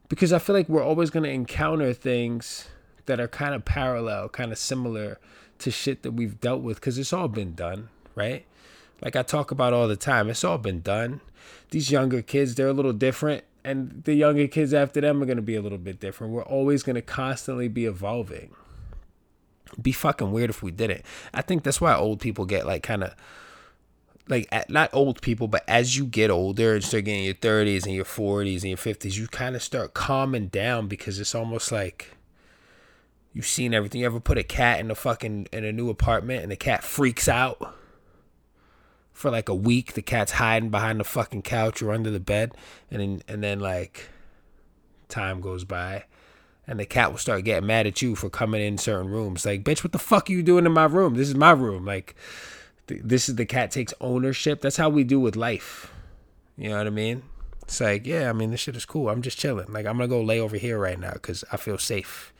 Because 0.09 0.33
I 0.33 0.39
feel 0.39 0.55
like 0.55 0.69
we're 0.69 0.83
always 0.83 1.11
going 1.11 1.25
to 1.25 1.31
encounter 1.31 1.93
things 1.93 2.69
that 3.07 3.21
are 3.21 3.29
kind 3.29 3.55
of 3.55 3.65
parallel, 3.65 4.29
kind 4.29 4.53
of 4.53 4.59
similar 4.59 5.19
to 5.59 5.71
shit 5.71 6.03
that 6.03 6.13
we've 6.13 6.41
dealt 6.41 6.63
with, 6.63 6.77
because 6.77 6.99
it's 6.99 7.13
all 7.13 7.29
been 7.29 7.55
done, 7.55 7.89
right? 8.15 8.45
Like 9.01 9.17
I 9.17 9.23
talk 9.23 9.51
about 9.51 9.73
all 9.73 9.89
the 9.89 9.97
time, 9.97 10.29
it's 10.29 10.45
all 10.45 10.59
been 10.59 10.81
done. 10.81 11.21
These 11.71 11.91
younger 11.91 12.23
kids, 12.23 12.55
they're 12.55 12.69
a 12.69 12.73
little 12.73 12.93
different, 12.93 13.45
and 13.65 14.03
the 14.05 14.15
younger 14.15 14.47
kids 14.47 14.75
after 14.75 15.01
them 15.01 15.23
are 15.23 15.27
going 15.27 15.37
to 15.37 15.43
be 15.43 15.57
a 15.57 15.63
little 15.63 15.79
bit 15.79 16.01
different. 16.01 16.33
We're 16.33 16.43
always 16.43 16.83
going 16.83 16.97
to 16.97 17.03
constantly 17.03 17.69
be 17.69 17.87
evolving. 17.87 18.51
It'd 19.73 19.83
be 19.83 19.93
fucking 19.93 20.31
weird 20.31 20.51
if 20.51 20.63
we 20.63 20.71
didn't. 20.71 21.03
I 21.33 21.43
think 21.43 21.63
that's 21.63 21.81
why 21.81 21.95
old 21.95 22.21
people 22.21 22.45
get 22.45 22.67
like 22.67 22.83
kind 22.83 23.03
of 23.03 23.15
like 24.29 24.49
not 24.71 24.91
old 24.93 25.21
people, 25.21 25.49
but 25.49 25.65
as 25.69 25.97
you 25.97 26.07
get 26.07 26.31
older 26.31 26.75
and 26.75 26.85
start 26.85 27.05
getting 27.05 27.25
your 27.25 27.35
30s 27.35 27.85
and 27.85 27.95
your 27.95 28.05
40s 28.05 28.63
and 28.63 28.65
your 28.65 28.79
50s, 28.79 29.17
you 29.17 29.29
kind 29.29 29.55
of 29.55 29.63
start 29.63 29.95
calming 29.95 30.49
down 30.49 30.89
because 30.89 31.19
it's 31.21 31.35
almost 31.35 31.71
like 31.71 32.17
you've 33.33 33.47
seen 33.47 33.75
everything. 33.75 34.01
You 34.01 34.07
ever 34.07 34.21
put 34.21 34.39
a 34.39 34.43
cat 34.43 34.81
in 34.81 34.91
a 34.91 34.95
fucking 34.95 35.49
in 35.53 35.65
a 35.65 35.73
new 35.73 35.91
apartment 35.91 36.43
and 36.43 36.51
the 36.51 36.57
cat 36.57 36.83
freaks 36.83 37.29
out 37.29 37.75
for 39.13 39.31
like 39.31 39.49
a 39.49 39.55
week? 39.55 39.93
The 39.93 40.03
cat's 40.03 40.33
hiding 40.33 40.71
behind 40.71 41.01
the 41.01 41.05
fucking 41.05 41.43
couch 41.43 41.83
or 41.83 41.93
under 41.93 42.11
the 42.11 42.21
bed, 42.21 42.57
and 42.91 43.01
then 43.01 43.23
and 43.29 43.43
then 43.43 43.61
like 43.61 44.09
time 45.09 45.41
goes 45.41 45.65
by. 45.65 46.05
And 46.67 46.81
the 46.81 46.87
cat 46.87 47.11
will 47.11 47.19
start 47.19 47.45
getting 47.45 47.67
mad 47.67 47.87
at 47.87 48.01
you 48.01 48.15
for 48.17 48.31
coming 48.31 48.63
in 48.63 48.79
certain 48.79 49.11
rooms. 49.11 49.45
Like, 49.45 49.65
bitch, 49.65 49.85
what 49.85 49.93
the 49.93 49.99
fuck 49.99 50.31
are 50.31 50.33
you 50.33 50.43
doing 50.43 50.65
in 50.65 50.73
my 50.73 50.87
room? 50.87 51.15
This 51.15 51.29
is 51.29 51.35
my 51.35 51.51
room. 51.51 51.85
Like, 51.85 52.17
this 52.87 53.29
is 53.29 53.37
the 53.37 53.47
cat 53.47 53.71
takes 53.71 53.95
ownership. 54.01 54.61
That's 54.61 54.77
how 54.77 54.89
we 54.89 55.05
do 55.05 55.21
with 55.21 55.37
life. 55.37 55.91
You 56.57 56.71
know 56.71 56.79
what 56.79 56.87
I 56.87 56.91
mean? 56.91 57.23
It's 57.63 57.81
like, 57.81 58.07
yeah, 58.07 58.29
I 58.29 58.33
mean, 58.33 58.51
this 58.51 58.61
shit 58.61 58.77
is 58.77 58.85
cool. 58.85 59.09
I'm 59.09 59.23
just 59.23 59.39
chilling. 59.39 59.73
Like, 59.73 59.87
I'm 59.87 59.97
gonna 59.97 60.09
go 60.09 60.23
lay 60.23 60.39
over 60.39 60.57
here 60.57 60.79
right 60.79 60.99
now 60.99 61.13
because 61.15 61.45
I 61.51 61.57
feel 61.57 61.79
safe. 61.79 62.33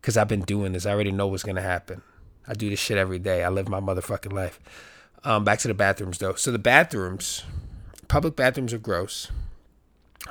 Because 0.00 0.16
I've 0.16 0.28
been 0.28 0.42
doing 0.42 0.72
this. 0.72 0.86
I 0.86 0.90
already 0.90 1.12
know 1.12 1.28
what's 1.28 1.42
gonna 1.42 1.62
happen. 1.62 2.02
I 2.48 2.54
do 2.54 2.68
this 2.68 2.80
shit 2.80 2.98
every 2.98 3.18
day. 3.18 3.44
I 3.44 3.48
live 3.48 3.68
my 3.68 3.80
motherfucking 3.80 4.32
life. 4.32 4.58
Um, 5.22 5.44
back 5.44 5.58
to 5.60 5.68
the 5.68 5.74
bathrooms 5.74 6.18
though. 6.18 6.34
So 6.34 6.50
the 6.50 6.58
bathrooms, 6.58 7.44
public 8.08 8.34
bathrooms 8.36 8.72
are 8.72 8.78
gross 8.78 9.30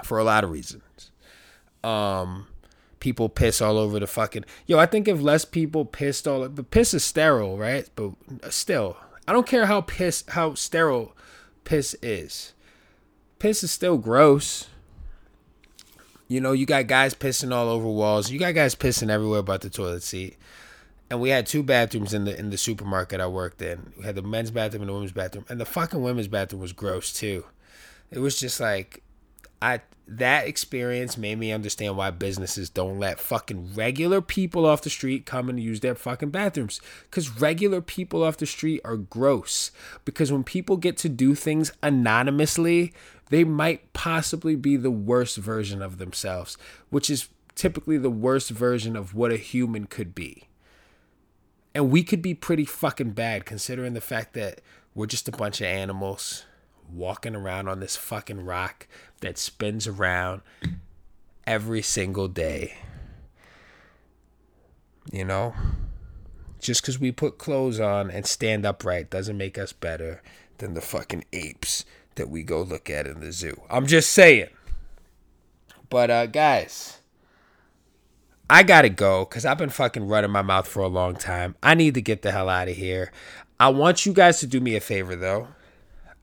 for 0.04 0.18
a 0.18 0.24
lot 0.24 0.44
of 0.44 0.52
reasons. 0.52 1.12
Um, 1.84 2.48
people 3.00 3.30
piss 3.30 3.62
all 3.62 3.78
over 3.78 4.00
the 4.00 4.08
fucking. 4.08 4.46
Yo, 4.66 4.80
I 4.80 4.86
think 4.86 5.08
if 5.08 5.22
less 5.22 5.46
people 5.46 5.86
pissed 5.86 6.28
all, 6.28 6.48
the 6.50 6.64
piss 6.64 6.94
is 6.94 7.04
sterile, 7.04 7.58
right? 7.58 7.90
But 7.96 8.14
still, 8.50 8.98
I 9.30 9.32
don't 9.32 9.46
care 9.46 9.68
how 9.68 9.82
piss 9.82 10.24
how 10.30 10.56
sterile 10.56 11.16
piss 11.64 11.96
is. 12.02 12.54
Piss 13.38 13.62
is 13.62 13.70
still 13.70 14.00
gross. 14.00 14.70
You 16.28 16.42
know, 16.42 16.52
you 16.52 16.66
got 16.66 16.88
guys 16.88 17.14
pissing 17.14 17.54
all 17.54 17.70
over 17.70 17.88
walls. 17.88 18.32
You 18.32 18.40
got 18.40 18.56
guys 18.56 18.74
pissing 18.74 19.12
everywhere 19.12 19.44
but 19.44 19.62
the 19.62 19.70
toilet 19.70 20.02
seat. 20.02 20.36
And 21.12 21.22
we 21.22 21.30
had 21.30 21.46
two 21.46 21.62
bathrooms 21.62 22.12
in 22.12 22.26
the 22.26 22.40
in 22.40 22.50
the 22.50 22.58
supermarket 22.58 23.22
I 23.22 23.28
worked 23.28 23.62
in. 23.62 23.94
We 24.00 24.04
had 24.04 24.16
the 24.16 24.24
men's 24.24 24.50
bathroom 24.50 24.82
and 24.82 24.90
the 24.90 24.94
women's 24.94 25.12
bathroom. 25.12 25.46
And 25.48 25.62
the 25.62 25.66
fucking 25.66 26.02
women's 26.02 26.28
bathroom 26.28 26.64
was 26.64 26.74
gross 26.74 27.14
too. 27.14 27.46
It 28.10 28.18
was 28.18 28.40
just 28.40 28.60
like 28.60 29.04
I 29.62 29.82
that 30.12 30.48
experience 30.48 31.18
made 31.18 31.38
me 31.38 31.52
understand 31.52 31.96
why 31.96 32.10
businesses 32.10 32.70
don't 32.70 32.98
let 32.98 33.20
fucking 33.20 33.76
regular 33.76 34.22
people 34.22 34.66
off 34.66 34.82
the 34.82 34.90
street 34.90 35.28
come 35.28 35.50
and 35.50 35.60
use 35.60 35.82
their 35.82 35.94
fucking 35.94 36.32
bathrooms. 36.32 36.82
Because 37.04 37.40
regular 37.40 37.80
people 37.80 38.24
off 38.24 38.38
the 38.38 38.48
street 38.48 38.82
are 38.84 38.98
gross. 38.98 39.70
Because 40.06 40.32
when 40.32 40.44
people 40.44 40.78
get 40.78 40.98
to 40.98 41.10
do 41.10 41.36
things 41.36 41.72
anonymously, 41.84 42.92
they 43.30 43.44
might 43.44 43.94
possibly 43.94 44.56
be 44.56 44.76
the 44.76 44.90
worst 44.90 45.38
version 45.38 45.82
of 45.82 46.00
themselves, 46.00 46.58
which 46.90 47.10
is 47.10 47.30
typically 47.54 48.00
the 48.00 48.10
worst 48.10 48.50
version 48.50 48.96
of 48.96 49.14
what 49.14 49.32
a 49.32 49.38
human 49.38 49.86
could 49.86 50.16
be. 50.16 50.46
And 51.76 51.92
we 51.92 52.02
could 52.02 52.24
be 52.24 52.34
pretty 52.34 52.66
fucking 52.66 53.12
bad 53.12 53.46
considering 53.46 53.94
the 53.94 54.02
fact 54.02 54.34
that 54.34 54.62
we're 54.96 55.06
just 55.06 55.28
a 55.28 55.32
bunch 55.32 55.62
of 55.62 55.68
animals 55.68 56.46
walking 56.92 57.36
around 57.36 57.68
on 57.68 57.80
this 57.80 57.96
fucking 57.96 58.46
rock 58.46 58.88
that 59.22 59.38
spins 59.38 59.88
around 59.88 60.42
every 61.46 61.82
single 61.82 62.28
day. 62.28 62.76
You 65.12 65.26
know? 65.26 65.54
Just 66.60 66.82
because 66.82 67.00
we 67.00 67.12
put 67.12 67.38
clothes 67.38 67.80
on 67.80 68.12
and 68.12 68.26
stand 68.26 68.66
upright 68.66 69.10
doesn't 69.10 69.38
make 69.38 69.58
us 69.58 69.72
better 69.72 70.22
than 70.58 70.74
the 70.74 70.82
fucking 70.82 71.24
apes 71.32 71.86
that 72.16 72.30
we 72.30 72.44
go 72.44 72.62
look 72.62 72.90
at 72.90 73.08
in 73.08 73.22
the 73.22 73.32
zoo. 73.32 73.62
I'm 73.70 73.88
just 73.88 74.12
saying. 74.12 74.50
But, 75.90 76.12
uh, 76.12 76.26
guys, 76.28 77.00
I 78.50 78.64
gotta 78.64 78.90
go 78.90 79.26
because 79.26 79.46
I've 79.46 79.58
been 79.58 79.70
fucking 79.70 80.08
running 80.08 80.32
my 80.32 80.42
mouth 80.42 80.68
for 80.68 80.82
a 80.82 80.88
long 80.88 81.16
time. 81.16 81.56
I 81.64 81.76
need 81.76 81.94
to 81.94 82.02
get 82.02 82.22
the 82.22 82.32
hell 82.32 82.50
out 82.50 82.68
of 82.68 82.76
here. 82.76 83.12
I 83.60 83.70
want 83.70 84.06
you 84.06 84.14
guys 84.14 84.40
to 84.40 84.48
do 84.48 84.60
me 84.60 84.76
a 84.76 84.82
favor, 84.82 85.16
though. 85.16 85.48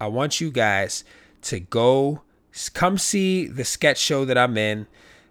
I 0.01 0.09
want 0.09 0.41
you 0.41 0.51
guys 0.51 1.05
to 1.43 1.61
go 1.61 2.23
come 2.73 2.97
see 2.99 3.47
the 3.47 3.65
sketch 3.65 3.99
show 3.99 4.25
that 4.25 4.39
I'm 4.39 4.57
in 4.57 4.87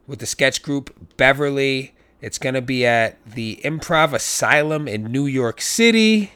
with 0.07 0.19
the 0.19 0.25
sketch 0.25 0.61
group 0.61 1.17
Beverly. 1.17 1.95
It's 2.21 2.37
going 2.37 2.55
to 2.55 2.61
be 2.61 2.85
at 2.85 3.23
the 3.25 3.59
Improv 3.63 4.13
Asylum 4.13 4.87
in 4.87 5.11
New 5.11 5.25
York 5.25 5.61
City. 5.61 6.31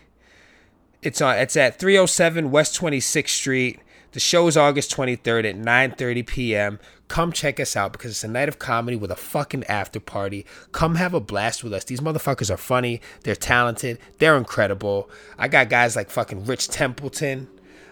It's 1.01 1.21
on 1.21 1.37
it's 1.37 1.55
at 1.55 1.79
307 1.79 2.51
West 2.51 2.79
26th 2.79 3.29
Street. 3.29 3.79
The 4.11 4.19
show 4.19 4.47
is 4.47 4.57
August 4.57 4.91
23rd 4.95 5.49
at 5.49 5.55
9:30 5.55 6.27
p.m. 6.27 6.79
Come 7.07 7.31
check 7.31 7.59
us 7.59 7.75
out 7.75 7.91
because 7.91 8.11
it's 8.11 8.23
a 8.23 8.27
night 8.27 8.49
of 8.49 8.59
comedy 8.59 8.97
with 8.97 9.11
a 9.11 9.15
fucking 9.15 9.63
after 9.65 9.99
party. 9.99 10.45
Come 10.71 10.95
have 10.95 11.13
a 11.13 11.19
blast 11.19 11.63
with 11.63 11.73
us. 11.73 11.83
These 11.83 12.01
motherfuckers 12.01 12.51
are 12.53 12.57
funny. 12.57 13.01
They're 13.23 13.35
talented. 13.35 13.99
They're 14.17 14.37
incredible. 14.37 15.09
I 15.37 15.47
got 15.47 15.69
guys 15.69 15.95
like 15.95 16.09
fucking 16.09 16.45
Rich 16.45 16.69
Templeton. 16.69 17.47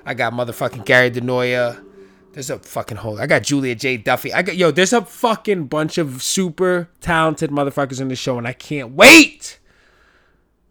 I 0.07 0.13
got 0.13 0.31
motherfucking 0.31 0.85
Gary 0.85 1.11
Denoya. 1.11 1.83
There's 2.31 2.49
a 2.49 2.59
fucking 2.59 2.97
hole. 2.97 3.19
I 3.19 3.27
got 3.27 3.43
Julia 3.43 3.75
J. 3.75 3.97
Duffy. 3.97 4.33
I 4.33 4.41
got 4.41 4.55
yo. 4.55 4.71
There's 4.71 4.93
a 4.93 5.01
fucking 5.03 5.65
bunch 5.65 5.97
of 5.97 6.23
super 6.23 6.89
talented 7.01 7.51
motherfuckers 7.51 7.99
in 7.99 8.07
the 8.07 8.15
show, 8.15 8.37
and 8.37 8.47
I 8.47 8.53
can't 8.53 8.91
wait 8.91 9.59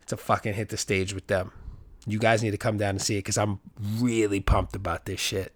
to 0.06 0.16
fucking 0.16 0.54
hit 0.54 0.70
the 0.70 0.78
stage 0.78 1.12
with 1.12 1.26
them. 1.26 1.52
You 2.06 2.18
guys 2.18 2.42
need 2.42 2.52
to 2.52 2.56
come 2.56 2.78
down 2.78 2.90
and 2.90 3.02
see 3.02 3.16
it 3.16 3.18
because 3.18 3.36
I'm 3.36 3.58
really 3.98 4.40
pumped 4.40 4.74
about 4.74 5.04
this 5.04 5.20
shit, 5.20 5.54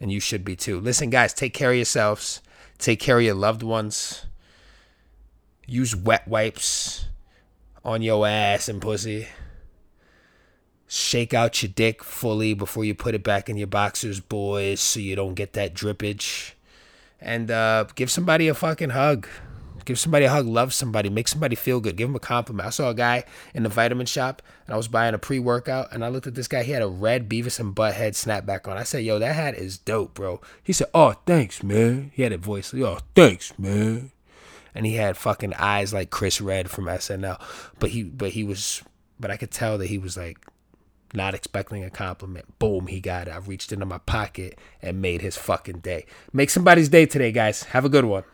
and 0.00 0.12
you 0.12 0.20
should 0.20 0.44
be 0.44 0.54
too. 0.54 0.78
Listen, 0.78 1.08
guys, 1.08 1.32
take 1.32 1.54
care 1.54 1.70
of 1.70 1.76
yourselves. 1.76 2.42
Take 2.76 3.00
care 3.00 3.16
of 3.18 3.24
your 3.24 3.34
loved 3.34 3.62
ones. 3.62 4.26
Use 5.66 5.96
wet 5.96 6.28
wipes 6.28 7.06
on 7.84 8.02
your 8.02 8.26
ass 8.26 8.68
and 8.68 8.82
pussy 8.82 9.28
shake 10.88 11.34
out 11.34 11.62
your 11.62 11.70
dick 11.70 12.02
fully 12.02 12.54
before 12.54 12.84
you 12.84 12.94
put 12.94 13.14
it 13.14 13.22
back 13.22 13.48
in 13.48 13.56
your 13.56 13.66
boxers, 13.66 14.18
boys, 14.20 14.80
so 14.80 14.98
you 14.98 15.14
don't 15.14 15.34
get 15.34 15.52
that 15.52 15.74
drippage. 15.74 16.52
And 17.20 17.50
uh, 17.50 17.84
give 17.94 18.10
somebody 18.10 18.48
a 18.48 18.54
fucking 18.54 18.90
hug. 18.90 19.28
Give 19.84 19.98
somebody 19.98 20.24
a 20.24 20.30
hug. 20.30 20.46
Love 20.46 20.74
somebody. 20.74 21.08
Make 21.08 21.28
somebody 21.28 21.56
feel 21.56 21.80
good. 21.80 21.96
Give 21.96 22.08
them 22.08 22.16
a 22.16 22.20
compliment. 22.20 22.66
I 22.66 22.70
saw 22.70 22.90
a 22.90 22.94
guy 22.94 23.24
in 23.54 23.62
the 23.62 23.68
vitamin 23.68 24.06
shop, 24.06 24.42
and 24.66 24.74
I 24.74 24.76
was 24.76 24.88
buying 24.88 25.14
a 25.14 25.18
pre-workout, 25.18 25.92
and 25.92 26.04
I 26.04 26.08
looked 26.08 26.26
at 26.26 26.34
this 26.34 26.48
guy. 26.48 26.62
He 26.62 26.72
had 26.72 26.82
a 26.82 26.88
red 26.88 27.28
Beavis 27.28 27.58
and 27.58 27.74
Butthead 27.74 28.12
snapback 28.12 28.68
on. 28.68 28.76
I 28.76 28.82
said, 28.82 29.04
"Yo, 29.04 29.18
that 29.18 29.34
hat 29.34 29.54
is 29.54 29.78
dope, 29.78 30.14
bro." 30.14 30.40
He 30.62 30.74
said, 30.74 30.88
"Oh, 30.92 31.14
thanks, 31.26 31.62
man." 31.62 32.12
He 32.14 32.22
had 32.22 32.32
a 32.32 32.38
voice. 32.38 32.74
"Oh, 32.74 32.98
thanks, 33.14 33.58
man." 33.58 34.12
And 34.74 34.84
he 34.84 34.96
had 34.96 35.16
fucking 35.16 35.54
eyes 35.54 35.94
like 35.94 36.10
Chris 36.10 36.40
Redd 36.40 36.70
from 36.70 36.84
SNL, 36.84 37.40
but 37.78 37.90
he, 37.90 38.02
but 38.02 38.32
he 38.32 38.44
was, 38.44 38.82
but 39.18 39.30
I 39.30 39.38
could 39.38 39.50
tell 39.50 39.78
that 39.78 39.86
he 39.86 39.96
was 39.96 40.18
like 40.18 40.38
not 41.14 41.34
expecting 41.34 41.84
a 41.84 41.90
compliment. 41.90 42.58
Boom, 42.58 42.86
he 42.86 43.00
got 43.00 43.28
it. 43.28 43.30
I 43.32 43.38
reached 43.38 43.72
into 43.72 43.86
my 43.86 43.98
pocket 43.98 44.58
and 44.82 45.02
made 45.02 45.22
his 45.22 45.36
fucking 45.36 45.80
day. 45.80 46.06
Make 46.32 46.50
somebody's 46.50 46.88
day 46.88 47.06
today, 47.06 47.32
guys. 47.32 47.64
Have 47.64 47.84
a 47.84 47.88
good 47.88 48.04
one. 48.04 48.24